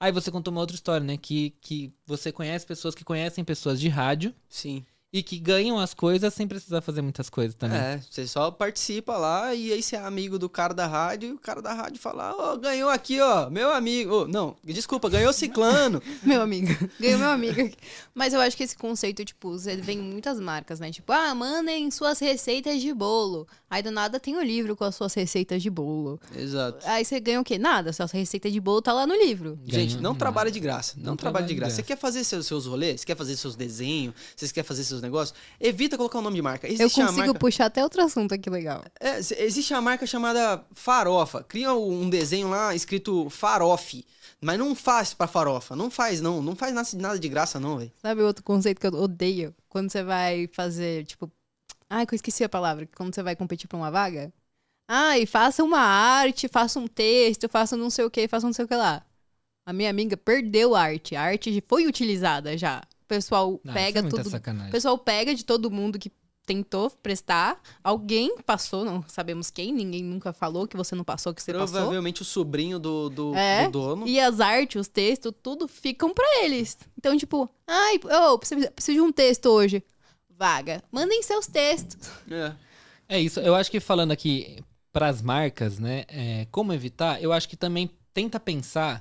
[0.00, 1.18] Aí você contou uma outra história, né?
[1.18, 4.86] Que, que você conhece pessoas que conhecem pessoas de rádio Sim.
[5.12, 7.78] E que ganham as coisas sem precisar fazer muitas coisas também.
[7.78, 11.32] É, você só participa lá e aí você é amigo do cara da rádio e
[11.32, 14.22] o cara da rádio fala, ó, ganhou aqui, ó, meu amigo.
[14.22, 16.02] Ô, não, desculpa, ganhou ciclano.
[16.22, 16.68] Meu amigo.
[17.00, 17.70] Ganhou meu amigo.
[18.14, 20.90] Mas eu acho que esse conceito, tipo, você vem em muitas marcas, né?
[20.90, 23.46] Tipo, ah, mandem suas receitas de bolo.
[23.68, 26.20] Aí do nada tem o livro com as suas receitas de bolo.
[26.36, 26.86] Exato.
[26.86, 27.58] Aí você ganha o quê?
[27.58, 27.92] Nada.
[27.92, 29.58] Suas receitas de bolo tá lá no livro.
[29.64, 30.18] Gente, não nada.
[30.18, 30.94] trabalha de graça.
[30.96, 31.76] Não, Não trabalha de de graça.
[31.76, 31.88] Você graça.
[31.88, 33.00] quer fazer seus, seus rolês?
[33.00, 34.14] Você quer fazer seus desenhos?
[34.36, 35.38] Você quer fazer seus negócios?
[35.60, 36.66] Evita colocar o nome de marca.
[36.66, 37.38] Existe Eu consigo marca...
[37.38, 38.82] puxar até outro assunto aqui legal.
[38.98, 41.42] É, existe uma marca chamada Farofa.
[41.42, 44.06] Cria um desenho lá escrito Farofe.
[44.42, 45.76] Mas não faz pra farofa.
[45.76, 46.42] Não faz, não.
[46.42, 47.92] Não faz nada, de graça, não, velho.
[48.02, 49.54] Sabe outro conceito que eu odeio?
[49.68, 51.30] Quando você vai fazer, tipo.
[51.88, 52.88] Ai, que eu esqueci a palavra.
[52.96, 54.32] Quando você vai competir pra uma vaga.
[54.88, 58.64] Ai, faça uma arte, faça um texto, faça não sei o que, faça não sei
[58.64, 59.06] o que lá.
[59.64, 61.14] A minha amiga perdeu a arte.
[61.14, 62.82] A arte foi utilizada já.
[63.12, 64.26] O pessoal Ah, pega é tudo.
[64.26, 64.72] O sacanagem.
[64.72, 66.10] pessoal pega de todo mundo que
[66.44, 67.60] tentou prestar.
[67.84, 71.68] Alguém passou, não sabemos quem, ninguém nunca falou que você não passou, que você passou.
[71.76, 74.08] Provavelmente o sobrinho do, do, É, do dono.
[74.08, 76.76] E as artes, os textos, tudo ficam pra eles.
[76.98, 79.82] Então, tipo, ai, eu preciso, preciso de um texto hoje.
[80.30, 80.82] Vaga.
[80.90, 82.10] Mandem seus textos.
[82.30, 82.52] É.
[83.08, 83.38] É isso.
[83.40, 84.58] Eu acho que falando aqui
[84.92, 86.04] pras marcas, né?
[86.08, 89.00] é, como evitar, eu acho que também tenta pensar.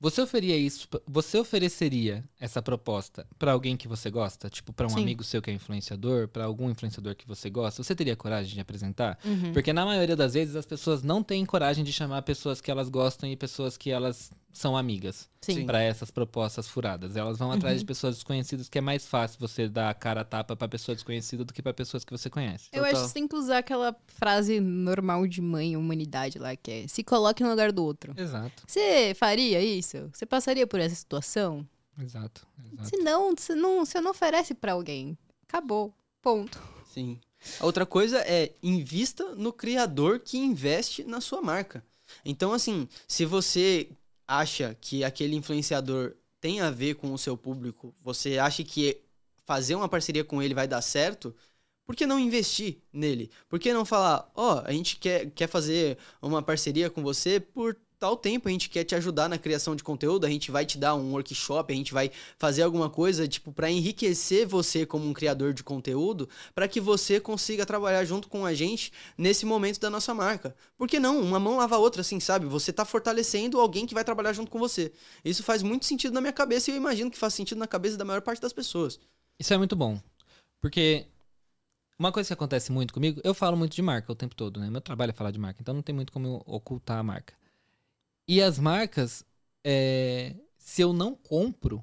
[0.00, 4.90] Você oferia isso, você ofereceria essa proposta pra alguém que você gosta, tipo pra um
[4.90, 5.02] Sim.
[5.02, 8.60] amigo seu que é influenciador, pra algum influenciador que você gosta, você teria coragem de
[8.60, 9.18] apresentar?
[9.24, 9.52] Uhum.
[9.52, 12.88] Porque na maioria das vezes as pessoas não têm coragem de chamar pessoas que elas
[12.88, 15.66] gostam e pessoas que elas são amigas Sim.
[15.66, 17.16] pra essas propostas furadas.
[17.16, 20.24] Elas vão atrás de pessoas desconhecidas, que é mais fácil você dar a cara a
[20.24, 22.68] tapa pra pessoa desconhecida do que pra pessoas que você conhece.
[22.72, 23.02] Eu acho Total.
[23.04, 27.04] que você tem que usar aquela frase normal de mãe, humanidade lá, que é se
[27.04, 28.14] coloque no lugar do outro.
[28.16, 30.10] Exato, Você faria isso?
[30.12, 31.66] Você passaria por essa situação?
[32.00, 32.88] exato, exato.
[32.88, 35.16] Se não, você não, você não oferece pra alguém.
[35.48, 35.92] Acabou.
[36.22, 36.60] Ponto.
[36.92, 37.18] Sim.
[37.60, 41.84] A outra coisa é invista no criador que investe na sua marca.
[42.24, 43.88] Então, assim, se você
[44.28, 49.00] acha que aquele influenciador tem a ver com o seu público, você acha que
[49.44, 51.34] fazer uma parceria com ele vai dar certo,
[51.86, 53.30] por que não investir nele?
[53.48, 57.74] Por que não falar, ó, a gente quer, quer fazer uma parceria com você por
[57.98, 60.78] tal tempo, a gente quer te ajudar na criação de conteúdo, a gente vai te
[60.78, 65.12] dar um workshop, a gente vai fazer alguma coisa, tipo, para enriquecer você como um
[65.12, 69.90] criador de conteúdo, para que você consiga trabalhar junto com a gente nesse momento da
[69.90, 70.54] nossa marca.
[70.76, 71.20] Por que não?
[71.20, 72.46] Uma mão lava a outra, assim, sabe?
[72.46, 74.92] Você tá fortalecendo alguém que vai trabalhar junto com você.
[75.24, 77.96] Isso faz muito sentido na minha cabeça e eu imagino que faz sentido na cabeça
[77.96, 79.00] da maior parte das pessoas.
[79.38, 80.00] Isso é muito bom.
[80.60, 81.06] Porque
[81.98, 84.70] uma coisa que acontece muito comigo, eu falo muito de marca o tempo todo, né?
[84.70, 87.34] Meu trabalho é falar de marca, então não tem muito como eu ocultar a marca.
[88.28, 89.24] E as marcas,
[89.64, 91.82] é, se eu não compro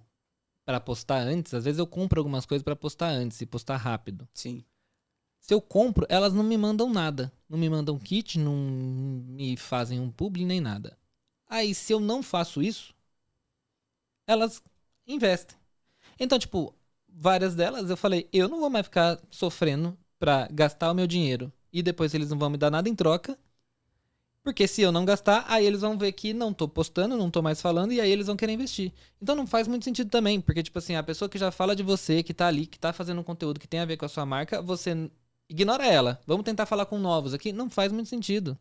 [0.63, 4.27] para postar antes, às vezes eu compro algumas coisas para postar antes e postar rápido.
[4.33, 4.63] Sim.
[5.39, 7.31] Se eu compro, elas não me mandam nada.
[7.49, 10.97] Não me mandam kit, não me fazem um publi nem nada.
[11.47, 12.95] Aí, se eu não faço isso,
[14.27, 14.61] elas
[15.07, 15.57] investem.
[16.19, 16.75] Então, tipo,
[17.07, 21.51] várias delas eu falei, eu não vou mais ficar sofrendo pra gastar o meu dinheiro
[21.71, 23.37] e depois eles não vão me dar nada em troca.
[24.45, 27.41] Porque se eu não gastar, aí eles vão ver que não tô postando, não tô
[27.41, 28.93] mais falando, e aí eles vão querer investir.
[29.19, 31.81] Então não faz muito sentido também, porque, tipo assim, a pessoa que já fala de
[31.81, 34.07] você, que tá ali, que tá fazendo um conteúdo que tem a ver com a
[34.07, 35.09] sua marca, você
[35.49, 36.21] ignora ela.
[36.27, 37.51] Vamos tentar falar com novos aqui.
[37.51, 38.55] Não faz muito sentido.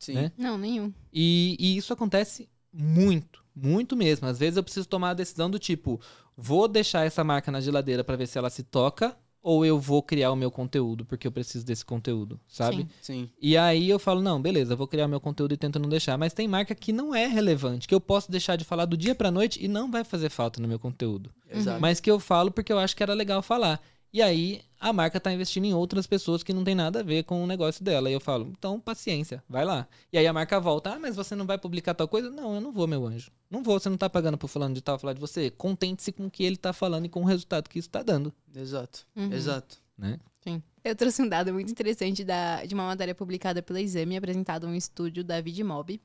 [0.00, 0.14] Sim.
[0.14, 0.32] Né?
[0.36, 0.92] Não, nenhum.
[1.12, 4.26] E, e isso acontece muito, muito mesmo.
[4.26, 6.00] Às vezes eu preciso tomar a decisão do tipo,
[6.36, 10.02] vou deixar essa marca na geladeira para ver se ela se toca, ou eu vou
[10.02, 12.86] criar o meu conteúdo, porque eu preciso desse conteúdo, sabe?
[13.00, 13.22] Sim.
[13.22, 13.30] Sim.
[13.40, 16.18] E aí eu falo, não, beleza, vou criar o meu conteúdo e tento não deixar.
[16.18, 19.14] Mas tem marca que não é relevante, que eu posso deixar de falar do dia
[19.14, 21.30] pra noite e não vai fazer falta no meu conteúdo.
[21.50, 21.80] Exato.
[21.80, 23.80] Mas que eu falo porque eu acho que era legal falar.
[24.12, 27.22] E aí a marca tá investindo em outras pessoas que não tem nada a ver
[27.24, 28.10] com o negócio dela.
[28.10, 29.86] E eu falo, então paciência, vai lá.
[30.12, 32.30] E aí a marca volta, ah, mas você não vai publicar tal coisa?
[32.30, 33.30] Não, eu não vou, meu anjo.
[33.48, 35.50] Não vou, você não tá pagando pro fulano de tal falar de você.
[35.50, 38.32] Contente-se com o que ele tá falando e com o resultado que isso tá dando,
[38.54, 39.06] Exato.
[39.14, 39.32] Uhum.
[39.32, 39.78] Exato.
[39.96, 40.18] né?
[40.82, 44.74] Eu trouxe um dado muito interessante da, de uma matéria publicada pela Exame, apresentado um
[44.74, 46.00] estúdio da Vidmob,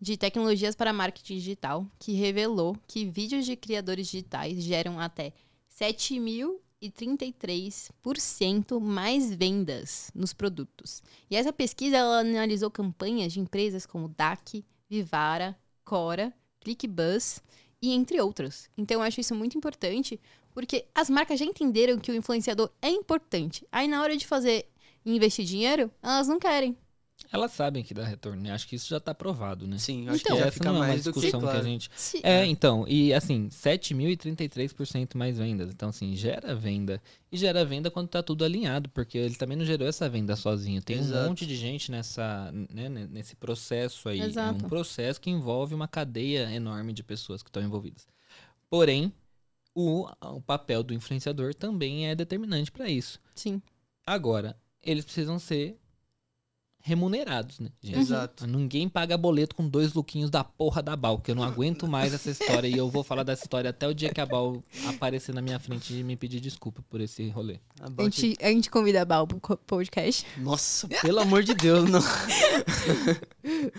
[0.00, 5.32] de tecnologias para marketing digital, que revelou que vídeos de criadores digitais geram até
[6.82, 11.02] 7.033% mais vendas nos produtos.
[11.30, 17.42] E essa pesquisa ela analisou campanhas de empresas como DAC, Vivara, Cora, ClickBuzz
[17.82, 18.70] e entre outras.
[18.76, 20.20] Então eu acho isso muito importante,
[20.52, 23.66] porque as marcas já entenderam que o influenciador é importante.
[23.70, 24.66] Aí na hora de fazer
[25.04, 26.76] e investir dinheiro, elas não querem.
[27.32, 28.50] Elas sabem que dá retorno, né?
[28.50, 29.78] Acho que isso já tá provado, né?
[29.78, 31.46] Sim, acho Então, que já Essa fica não é uma mais do que discussão que,
[31.46, 31.60] claro.
[31.60, 35.70] a gente Se- É, então, e assim, 7.033% mais vendas.
[35.70, 37.00] Então, assim, gera venda.
[37.30, 40.82] E gera venda quando tá tudo alinhado, porque ele também não gerou essa venda sozinho.
[40.82, 41.24] Tem Exato.
[41.24, 44.20] um monte de gente nessa, né, ne- nesse processo aí.
[44.20, 44.64] É Exato.
[44.64, 48.08] um processo que envolve uma cadeia enorme de pessoas que estão envolvidas.
[48.68, 49.12] Porém,
[49.74, 53.20] o, o papel do influenciador também é determinante para isso.
[53.36, 53.62] Sim.
[54.04, 55.78] Agora, eles precisam ser
[56.82, 57.70] remunerados, né?
[57.82, 57.98] gente?
[57.98, 58.46] Exato.
[58.46, 62.14] Ninguém paga boleto com dois lookinhos da porra da Bal, que eu não aguento mais
[62.14, 65.34] essa história e eu vou falar dessa história até o dia que a Bal aparecer
[65.34, 67.60] na minha frente e me pedir desculpa por esse rolê.
[67.80, 70.26] A About gente, a gente convida a Bal pro podcast.
[70.38, 72.00] Nossa, pelo amor de Deus, não.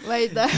[0.05, 0.49] Vai dar.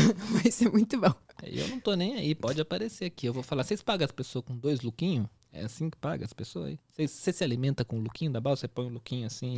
[0.41, 1.13] Vai ser muito bom.
[1.43, 3.25] Eu não tô nem aí, pode aparecer aqui.
[3.27, 5.27] Eu vou falar, vocês pagam as pessoas com dois lookinhos?
[5.51, 7.07] É assim que paga as pessoas aí?
[7.07, 8.55] Você se alimenta com o lookinho da Bal?
[8.55, 9.57] Você põe o lookinho assim?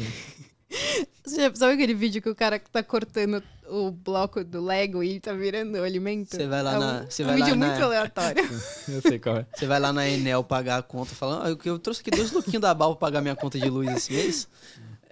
[1.25, 5.19] Você já sabe aquele vídeo que o cara tá cortando o bloco do Lego e
[5.19, 6.35] tá virando o alimento?
[6.35, 8.43] Você vai lá é um, na- você um vai lá vídeo na- muito aleatório.
[8.87, 9.45] Eu sei qual é.
[9.55, 12.61] Você vai lá na Enel pagar a conta falando, ah, eu, trouxe aqui dois lookinhos
[12.61, 14.47] da Bal pra pagar minha conta de luz esse mês.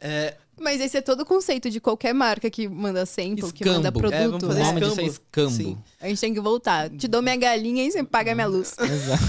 [0.05, 3.87] É, Mas esse é todo o conceito de qualquer marca que manda sample, que manda
[3.87, 3.99] Escambo.
[3.99, 4.13] produto.
[4.13, 4.65] É, vamos fazer né?
[4.65, 5.49] nome disso é escambo.
[5.49, 5.51] escambo.
[5.51, 5.77] Sim.
[6.01, 6.89] A gente tem que voltar.
[6.89, 8.75] Te dou minha galinha e você paga minha luz.
[8.77, 9.23] Exato.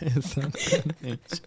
[0.16, 1.42] Exatamente.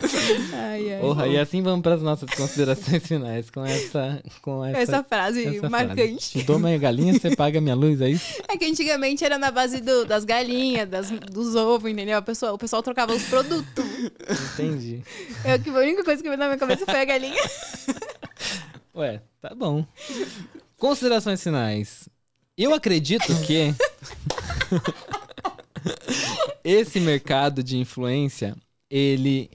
[0.53, 1.31] Ai, ai.
[1.31, 5.69] E assim vamos para as nossas considerações finais com essa com essa, Essa frase essa
[5.69, 6.31] marcante.
[6.31, 6.45] frase.
[6.45, 8.41] Dou minha galinha, você paga minha luz, é isso?
[8.47, 12.17] É que antigamente era na base do- das galinhas, das- dos ovos, entendeu?
[12.17, 13.85] A pessoa, o pessoal trocava os produtos.
[14.53, 15.01] Entendi.
[15.43, 17.41] Eu, que a única coisa que veio na minha cabeça foi a galinha.
[18.95, 19.85] Ué, tá bom.
[20.77, 22.07] Considerações finais.
[22.55, 23.73] Eu acredito que
[26.63, 28.55] esse mercado de influência,
[28.89, 29.49] ele,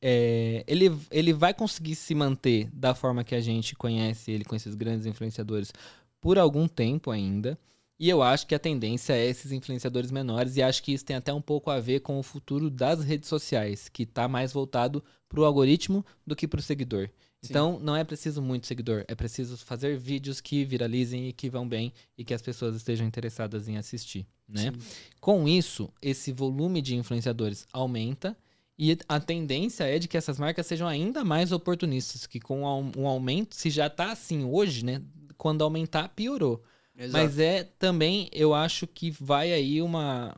[0.00, 4.56] é, ele, ele vai conseguir se manter da forma que a gente conhece ele com
[4.56, 5.72] esses grandes influenciadores
[6.20, 7.58] por algum tempo ainda.
[7.98, 11.16] E eu acho que a tendência é esses influenciadores menores, e acho que isso tem
[11.16, 15.02] até um pouco a ver com o futuro das redes sociais, que está mais voltado
[15.28, 17.08] para o algoritmo do que para o seguidor.
[17.40, 17.48] Sim.
[17.50, 21.68] Então, não é preciso muito seguidor, é preciso fazer vídeos que viralizem e que vão
[21.68, 24.72] bem e que as pessoas estejam interessadas em assistir, né?
[25.20, 28.36] Com isso, esse volume de influenciadores aumenta
[28.78, 32.62] E a tendência é de que essas marcas sejam ainda mais oportunistas, que com
[32.96, 35.02] um aumento, se já tá assim hoje, né?
[35.36, 36.62] Quando aumentar, piorou.
[36.98, 37.12] Exato.
[37.12, 40.34] Mas é também, eu acho que vai aí uma.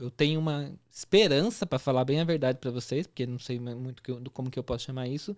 [0.00, 4.02] Eu tenho uma esperança, para falar bem a verdade para vocês, porque não sei muito
[4.02, 5.36] que eu, como que eu posso chamar isso,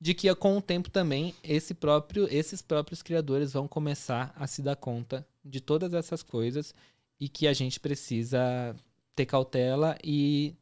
[0.00, 4.62] de que com o tempo também esse próprio, esses próprios criadores vão começar a se
[4.62, 6.72] dar conta de todas essas coisas
[7.18, 8.74] e que a gente precisa
[9.16, 10.54] ter cautela e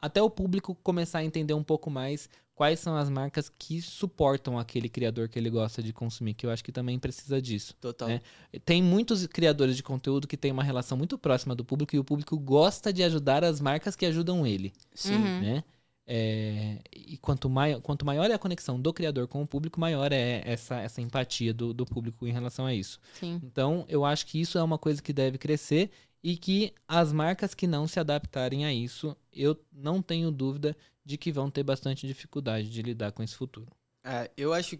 [0.00, 4.58] até o público começar a entender um pouco mais quais são as marcas que suportam
[4.58, 7.74] aquele criador que ele gosta de consumir, que eu acho que também precisa disso.
[7.78, 8.08] Total.
[8.08, 8.22] Né?
[8.64, 12.04] Tem muitos criadores de conteúdo que têm uma relação muito próxima do público e o
[12.04, 14.72] público gosta de ajudar as marcas que ajudam ele.
[14.94, 15.16] Sim.
[15.16, 15.40] Uhum.
[15.40, 15.64] Né?
[16.06, 20.10] É, e quanto maior, quanto maior é a conexão do criador com o público, maior
[20.10, 22.98] é essa, essa empatia do, do público em relação a isso.
[23.20, 23.38] Sim.
[23.44, 25.90] Então, eu acho que isso é uma coisa que deve crescer
[26.22, 30.74] e que as marcas que não se adaptarem a isso, eu não tenho dúvida
[31.06, 33.68] de que vão ter bastante dificuldade de lidar com esse futuro.
[34.04, 34.76] É, eu acho.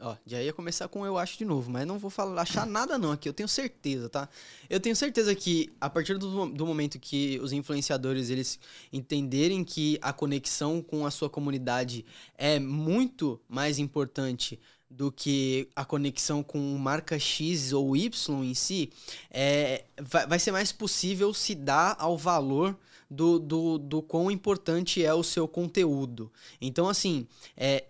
[0.00, 2.96] Ó, já ia começar com eu acho de novo, mas não vou falar, achar nada
[2.96, 4.28] não aqui, eu tenho certeza, tá?
[4.70, 8.60] Eu tenho certeza que a partir do, do momento que os influenciadores eles
[8.92, 12.04] entenderem que a conexão com a sua comunidade
[12.36, 18.90] é muito mais importante do que a conexão com marca X ou Y em si,
[19.30, 22.78] é, vai, vai ser mais possível se dar ao valor
[23.10, 26.30] do, do, do quão importante é o seu conteúdo.
[26.60, 27.84] Então, assim, é,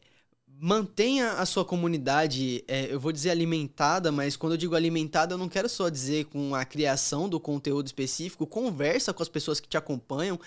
[0.60, 5.38] mantenha a sua comunidade, é, eu vou dizer alimentada, mas quando eu digo alimentada, eu
[5.38, 9.68] não quero só dizer com a criação do conteúdo específico, conversa com as pessoas que
[9.68, 10.38] te acompanham,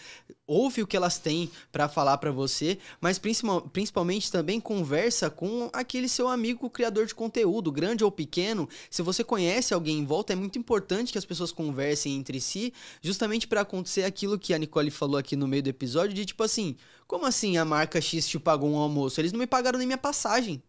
[0.46, 5.70] ouve o que elas têm para falar para você, mas principal, principalmente também conversa com
[5.72, 8.68] aquele seu amigo criador de conteúdo, grande ou pequeno.
[8.90, 12.74] Se você conhece alguém em volta, é muito importante que as pessoas conversem entre si,
[13.02, 16.44] justamente para acontecer aquilo que a Nicole falou aqui no meio do episódio, de tipo
[16.44, 16.76] assim,
[17.12, 19.20] como assim a marca X te pagou um almoço?
[19.20, 20.64] Eles não me pagaram nem minha passagem.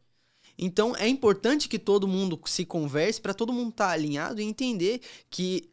[0.58, 4.44] Então é importante que todo mundo se converse para todo mundo estar tá alinhado e
[4.44, 5.71] entender que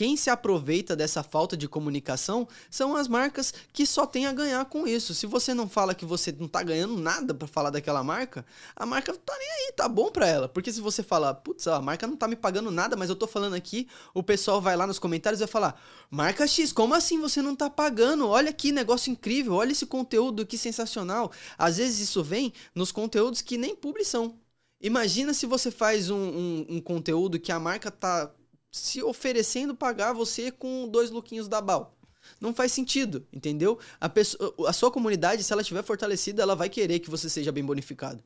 [0.00, 4.64] quem se aproveita dessa falta de comunicação são as marcas que só têm a ganhar
[4.64, 5.12] com isso.
[5.12, 8.42] Se você não fala que você não tá ganhando nada para falar daquela marca,
[8.74, 10.48] a marca tá nem aí, tá bom para ela.
[10.48, 13.26] Porque se você falar, putz, a marca não tá me pagando nada, mas eu tô
[13.26, 15.78] falando aqui, o pessoal vai lá nos comentários e vai falar:
[16.10, 18.26] "Marca X, como assim você não tá pagando?
[18.26, 21.30] Olha que negócio incrível, olha esse conteúdo que sensacional".
[21.58, 24.38] Às vezes isso vem nos conteúdos que nem publi são.
[24.80, 28.32] Imagina se você faz um, um, um conteúdo que a marca tá
[28.70, 31.94] se oferecendo pagar você com dois lookinhos da Bal.
[32.40, 33.78] Não faz sentido, entendeu?
[34.00, 37.50] A, pessoa, a sua comunidade, se ela estiver fortalecida, ela vai querer que você seja
[37.50, 38.22] bem bonificado.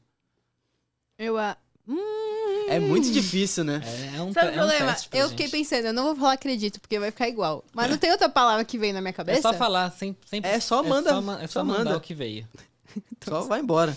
[1.19, 1.57] Eu a.
[1.89, 2.67] Hum...
[2.67, 3.83] É muito difícil, né?
[4.17, 4.93] É, um, Sabe o é um problema?
[4.93, 5.37] teste pra eu gente.
[5.43, 7.63] fiquei pensando, eu não vou falar acredito, porque vai ficar igual.
[7.75, 9.39] Mas não tem outra palavra que vem na minha cabeça?
[9.39, 11.97] É só falar, sem, sempre, É só manda, É só, é só só manda.
[11.97, 12.49] o que veio.
[13.29, 13.97] Só vai embora.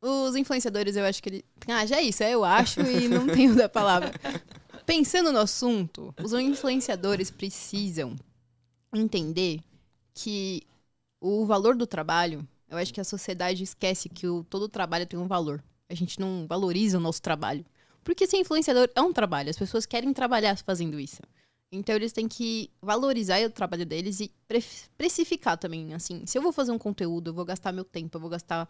[0.00, 1.44] Os influenciadores, eu acho que ele.
[1.66, 4.12] Ah, já é isso, é eu acho e não tenho da palavra.
[4.86, 8.16] Pensando no assunto, os influenciadores precisam
[8.94, 9.60] entender
[10.14, 10.62] que
[11.20, 15.18] o valor do trabalho, eu acho que a sociedade esquece que o, todo trabalho tem
[15.18, 15.62] um valor.
[15.88, 17.64] A gente não valoriza o nosso trabalho.
[18.04, 21.20] Porque ser influenciador é um trabalho, as pessoas querem trabalhar fazendo isso.
[21.70, 24.64] Então eles têm que valorizar o trabalho deles e pre-
[24.96, 26.24] precificar também, assim.
[26.24, 28.66] Se eu vou fazer um conteúdo, eu vou gastar meu tempo, eu vou gastar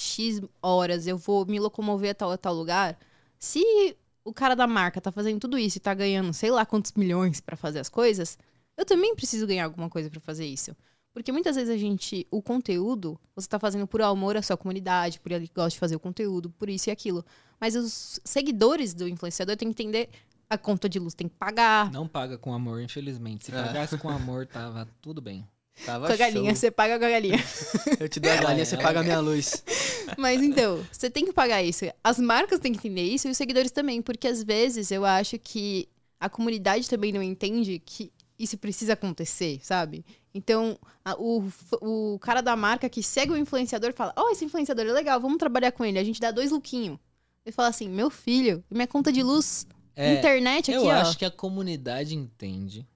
[0.00, 2.96] X horas, eu vou me locomover a tal, a tal lugar.
[3.38, 6.92] Se o cara da marca tá fazendo tudo isso e tá ganhando sei lá quantos
[6.92, 8.38] milhões pra fazer as coisas,
[8.76, 10.74] eu também preciso ganhar alguma coisa pra fazer isso.
[11.12, 15.18] Porque muitas vezes a gente, o conteúdo, você tá fazendo por amor à sua comunidade,
[15.18, 17.24] por ele que gosta de fazer o conteúdo, por isso e aquilo.
[17.60, 20.10] Mas os seguidores do influenciador têm que entender
[20.48, 21.90] a conta de luz tem que pagar.
[21.90, 23.46] Não paga com amor, infelizmente.
[23.46, 23.62] Se É.
[23.62, 25.44] pagasse com amor, tava tudo bem.
[25.86, 26.56] Tava Com a galinha, show.
[26.56, 27.38] você paga com a galinha.
[28.00, 29.62] Eu te dou a galinha, você paga a minha luz.
[30.18, 31.84] Mas então, você tem que pagar isso.
[32.02, 35.38] As marcas têm que entender isso e os seguidores também, porque às vezes eu acho
[35.38, 35.88] que
[36.20, 40.04] a comunidade também não entende que isso precisa acontecer, sabe?
[40.34, 41.44] Então, a- o,
[41.80, 45.38] o cara da marca que segue o influenciador fala: Ó, esse influenciador é legal, vamos
[45.38, 45.98] trabalhar com ele.
[45.98, 46.98] A gente dá dois lookinhos.
[47.44, 49.66] Ele fala assim: Meu filho, minha conta de luz,
[49.96, 50.92] É, internet aqui, eu ó.
[50.92, 52.86] acho que a comunidade entende.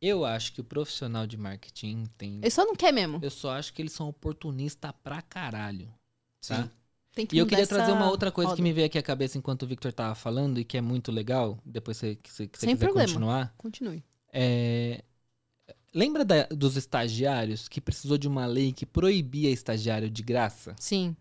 [0.00, 2.38] Eu acho que o profissional de marketing entende.
[2.42, 3.18] Ele só não quer mesmo.
[3.22, 5.88] Eu só acho que eles são oportunistas pra caralho.
[6.46, 6.62] Tá?
[6.62, 6.70] Sim.
[7.14, 8.56] Tem que E eu queria trazer uma outra coisa roda.
[8.56, 11.10] que me veio aqui à cabeça enquanto o Victor tava falando e que é muito
[11.10, 13.08] legal, depois você, que você, que você Sem quiser problema.
[13.08, 13.54] continuar.
[13.58, 14.04] Continue.
[14.32, 15.02] É,
[15.94, 20.76] Lembra da- dos estagiários que precisou de uma lei que proibia estagiário de graça?
[20.78, 21.16] Sim.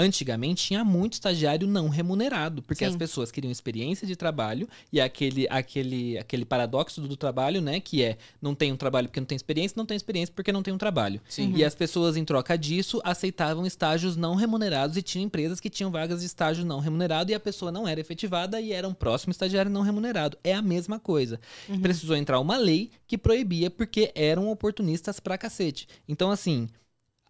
[0.00, 2.90] Antigamente tinha muito estagiário não remunerado, porque Sim.
[2.90, 7.80] as pessoas queriam experiência de trabalho e aquele, aquele, aquele paradoxo do trabalho, né?
[7.80, 10.62] Que é não tem um trabalho porque não tem experiência, não tem experiência porque não
[10.62, 11.20] tem um trabalho.
[11.28, 11.52] Sim.
[11.56, 15.90] E as pessoas, em troca disso, aceitavam estágios não remunerados e tinham empresas que tinham
[15.90, 19.32] vagas de estágio não remunerado e a pessoa não era efetivada e era um próximo
[19.32, 20.38] estagiário não remunerado.
[20.44, 21.40] É a mesma coisa.
[21.82, 25.88] Precisou entrar uma lei que proibia porque eram oportunistas pra cacete.
[26.08, 26.68] Então, assim.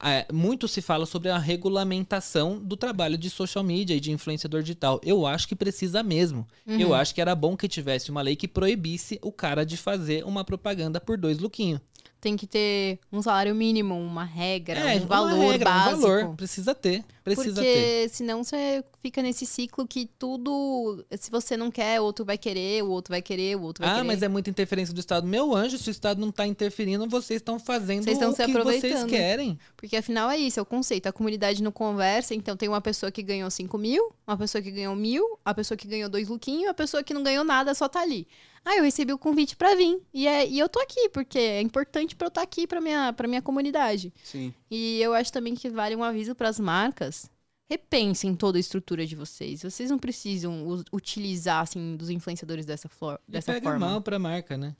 [0.03, 4.63] É, muito se fala sobre a regulamentação do trabalho de social media e de influenciador
[4.63, 5.01] digital.
[5.05, 6.47] Eu acho que precisa mesmo.
[6.81, 10.25] Eu acho que era bom que tivesse uma lei que proibisse o cara de fazer
[10.25, 11.81] uma propaganda por dois luquinhos.
[12.21, 15.97] Tem que ter um salário mínimo, uma regra, um uma valor regra, básico.
[15.99, 16.37] Um valor.
[16.37, 17.05] Precisa ter.
[17.23, 18.09] Precisa Porque ter.
[18.09, 21.05] senão você fica nesse ciclo que tudo.
[21.19, 23.93] Se você não quer, o outro vai querer, o outro vai querer, o outro vai
[23.93, 24.07] Ah, querer.
[24.07, 25.27] mas é muita interferência do Estado.
[25.29, 28.45] Meu anjo, se o Estado não tá interferindo, vocês estão fazendo Vocês estão o se
[28.47, 29.59] que vocês querem.
[29.77, 31.07] Porque afinal é isso, é o conceito.
[31.07, 34.71] A comunidade não conversa, então tem uma pessoa que ganhou 5 mil, uma pessoa que
[34.73, 37.89] ganhou mil, a pessoa que ganhou dois luquinhos, a pessoa que não ganhou nada só
[37.89, 38.27] tá ali.
[38.65, 40.01] Ah, eu recebi o convite pra vir.
[40.13, 43.13] E, é, e eu tô aqui, porque é importante pra eu estar aqui pra minha,
[43.13, 44.13] pra minha comunidade.
[44.23, 44.53] Sim.
[44.71, 47.31] E eu acho também que vale um aviso pras marcas.
[47.71, 49.63] Repensem toda a estrutura de vocês.
[49.63, 53.87] Vocês não precisam utilizar, assim, dos influenciadores dessa, flor, E dessa pega forma.
[53.87, 54.75] mal pra marca, né?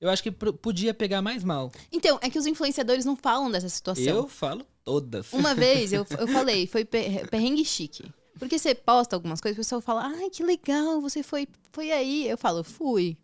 [0.00, 1.72] Eu acho que podia pegar mais mal.
[1.90, 4.04] Então, é que os influenciadores não falam dessa situação.
[4.04, 5.32] Eu falo todas.
[5.32, 8.04] Uma vez eu, eu falei, foi per- perrengue chique.
[8.38, 12.28] Porque você posta algumas coisas, o pessoal fala, ai, que legal, você foi, foi aí.
[12.28, 13.16] Eu falo, fui.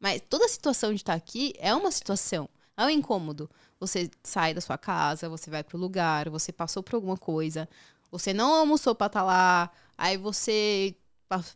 [0.00, 2.48] Mas toda situação de estar aqui é uma situação.
[2.76, 3.50] É um incômodo.
[3.78, 7.68] Você sai da sua casa, você vai pro lugar, você passou por alguma coisa,
[8.10, 10.94] você não almoçou pra estar lá, aí você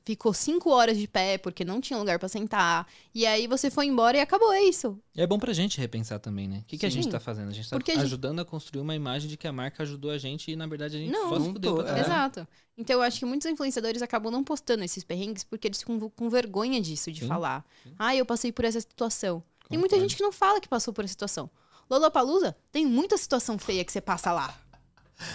[0.04, 3.86] ficou cinco horas de pé porque não tinha lugar pra sentar, e aí você foi
[3.86, 4.98] embora e acabou é isso.
[5.14, 6.58] E é bom pra gente repensar também, né?
[6.60, 7.02] O que, que a Sim.
[7.02, 7.48] gente tá fazendo?
[7.48, 9.82] A gente tá Porque a gente- ajudando a construir uma imagem de que a marca
[9.82, 12.00] ajudou a gente e, na verdade, a gente Não, só se não fudeu É.
[12.00, 12.46] Exato.
[12.76, 16.28] Então eu acho que muitos influenciadores acabam não postando esses perrengues porque eles ficam com
[16.30, 17.64] vergonha disso, de Sim, falar.
[17.98, 19.42] Ah, eu passei por essa situação.
[19.68, 20.08] Tem muita Concordo.
[20.10, 21.48] gente que não fala que passou por essa situação.
[21.88, 24.54] Lollapalooza tem muita situação feia que você passa lá.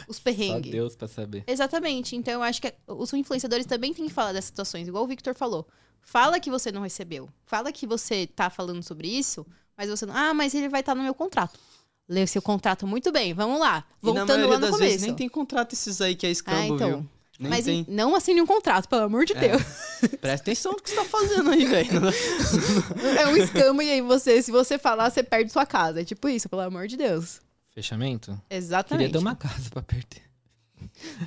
[0.08, 0.72] Os Só perrengues.
[0.72, 1.44] Deus pra saber.
[1.48, 2.16] Exatamente.
[2.16, 5.34] Então eu acho que os influenciadores também têm que falar dessas situações, igual o Victor
[5.36, 5.68] falou.
[6.02, 7.28] Fala que você não recebeu.
[7.46, 9.46] Fala que você tá falando sobre isso,
[9.78, 10.16] mas você não.
[10.16, 11.60] Ah, mas ele vai estar no meu contrato.
[12.08, 13.34] Lê o seu contrato muito bem.
[13.34, 13.84] Vamos lá.
[14.04, 14.92] E na Voltando lá no das começo.
[14.92, 16.90] vezes nem tem contrato esses aí que é escambo, ah, então.
[16.90, 17.10] viu?
[17.40, 17.86] Nem mas tem.
[17.90, 19.40] não assine um contrato, pelo amor de É.
[19.40, 19.62] Deus.
[20.22, 21.90] Presta atenção no que você tá fazendo aí, velho.
[23.20, 26.02] É um escama e aí você, se você falar, você perde sua casa.
[26.02, 27.42] É tipo isso, pelo amor de Deus.
[27.76, 28.42] Fechamento?
[28.50, 29.08] Exatamente.
[29.08, 30.24] Queria ter uma casa pra perder.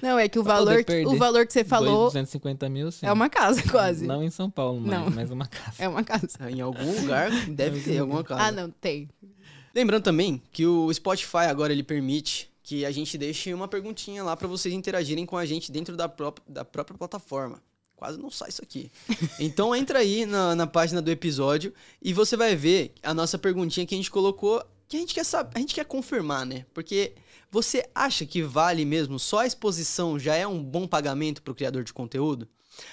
[0.03, 3.05] Não, é que o Pra valor, o valor que você falou 250 mil, sim.
[3.07, 4.07] é uma casa, quase.
[4.07, 5.11] Não em São Paulo, mas, Não.
[5.11, 5.74] mas uma casa.
[5.78, 6.28] É uma casa.
[6.51, 8.42] em algum lugar deve ter alguma casa.
[8.44, 9.09] Ah, não, tem.
[9.74, 14.36] Lembrando também que o Spotify agora ele permite que a gente deixe uma perguntinha lá
[14.36, 17.61] pra vocês interagirem com a gente dentro da, pró- da própria plataforma.
[17.96, 18.90] Quase não sai isso aqui.
[19.40, 23.84] Então entra aí na, na página do episódio e você vai ver a nossa perguntinha
[23.86, 26.64] que a gente colocou, que a gente quer saber, a gente quer confirmar, né?
[26.72, 27.14] Porque
[27.51, 31.84] você acha que vale mesmo só a exposição já é um bom pagamento pro criador
[31.84, 32.49] de conteúdo?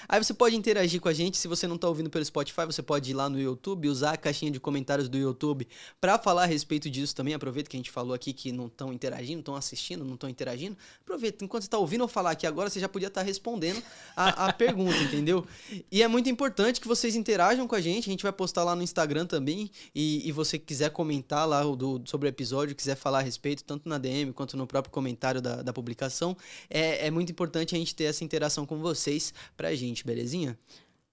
[0.08, 2.82] Aí você pode interagir com a gente, se você não tá ouvindo pelo Spotify, você
[2.82, 5.66] pode ir lá no YouTube, usar a caixinha de comentários do YouTube
[6.00, 7.34] para falar a respeito disso também.
[7.34, 10.76] Aproveita que a gente falou aqui que não estão interagindo, estão assistindo, não estão interagindo.
[11.02, 13.82] Aproveita, enquanto você tá ouvindo eu falar aqui agora, você já podia estar respondendo
[14.16, 15.46] a, a pergunta, entendeu?
[15.90, 18.08] E é muito importante que vocês interajam com a gente.
[18.08, 19.70] A gente vai postar lá no Instagram também.
[19.94, 23.88] E, e você quiser comentar lá do- sobre o episódio, quiser falar a respeito, tanto
[23.88, 26.36] na DM quanto no próprio comentário da, da publicação,
[26.68, 30.58] é, é muito importante a gente ter essa interação com vocês pra gente, belezinha?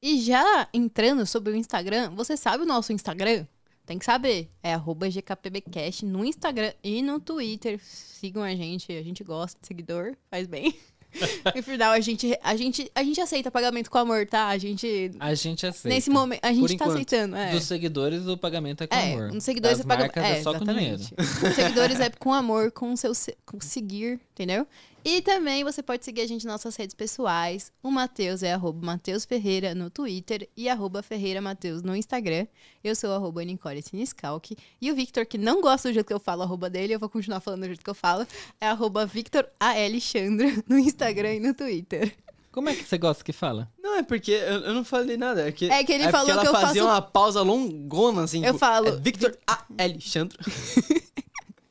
[0.01, 3.45] E já entrando sobre o Instagram, você sabe o nosso Instagram?
[3.85, 4.49] Tem que saber.
[4.61, 7.79] É arroba GKPBcast no Instagram e no Twitter.
[7.83, 10.73] Sigam a gente, a gente gosta de seguidor, faz bem.
[11.55, 14.47] no final, a gente, a, gente, a gente aceita pagamento com amor, tá?
[14.47, 15.11] A gente.
[15.19, 15.89] A gente aceita.
[15.93, 16.91] Nesse momento, a gente Por tá enquanto.
[16.93, 17.35] aceitando.
[17.35, 17.51] É.
[17.51, 19.31] Dos seguidores, o pagamento é com É, amor.
[19.31, 20.95] nos seguidores das é paga- marcas é, só com dinheiro.
[20.95, 21.45] exatamente.
[21.47, 24.65] Os seguidores é com amor, com o seu se- com seguir, entendeu?
[25.05, 27.71] E também você pode seguir a gente nas nossas redes pessoais.
[27.81, 32.47] O Matheus é arroba Matheus Ferreira no Twitter e arroba Ferreira Matheus no Instagram.
[32.83, 34.55] Eu sou arroba Nicole Siniscalque.
[34.81, 37.09] E o Victor, que não gosta do jeito que eu falo arroba dele, eu vou
[37.09, 38.25] continuar falando do jeito que eu falo,
[38.61, 42.15] é arroba Victor Alexandra no Instagram e no Twitter.
[42.51, 43.67] Como é que você gosta que fala?
[43.81, 45.47] Não, é porque eu, eu não falei nada.
[45.47, 48.23] É que, É que ele porque falou ela que eu fazia faço- uma pausa longona,
[48.23, 48.39] assim.
[48.45, 49.65] Eu tipo, falo- é Victor A.
[49.77, 50.37] Alexandre.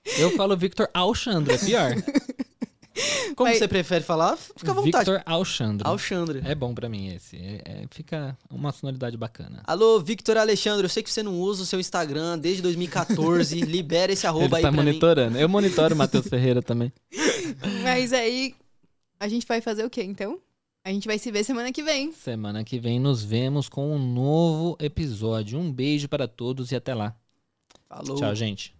[0.19, 1.93] Eu falo Victor Alexandre, é pior.
[3.37, 4.37] Como Mas- você prefere falar?
[4.37, 5.11] Fica à vontade.
[5.11, 5.87] Victor Alexandre.
[5.89, 6.43] Alexandre.
[6.45, 7.37] É bom pra mim esse.
[7.37, 9.63] É- é- fica uma sonoridade bacana.
[9.65, 13.61] Alô, Victor Alexandre, eu sei que você não usa o seu Instagram desde 2014.
[13.65, 14.89] libera esse arroba Ele aí tá pra mim.
[14.89, 15.39] monitorando.
[15.39, 16.93] Eu monitoro o Matheus Ferreira também.
[17.83, 18.55] Mas aí
[19.21, 20.39] A gente vai fazer o quê, então?
[20.85, 22.11] A gente vai se ver semana que vem.
[22.13, 25.57] Semana que vem nos vemos com um novo episódio.
[25.59, 27.15] Um beijo para todos e até lá.
[27.89, 28.17] Falou.
[28.17, 28.75] Tchau, gente.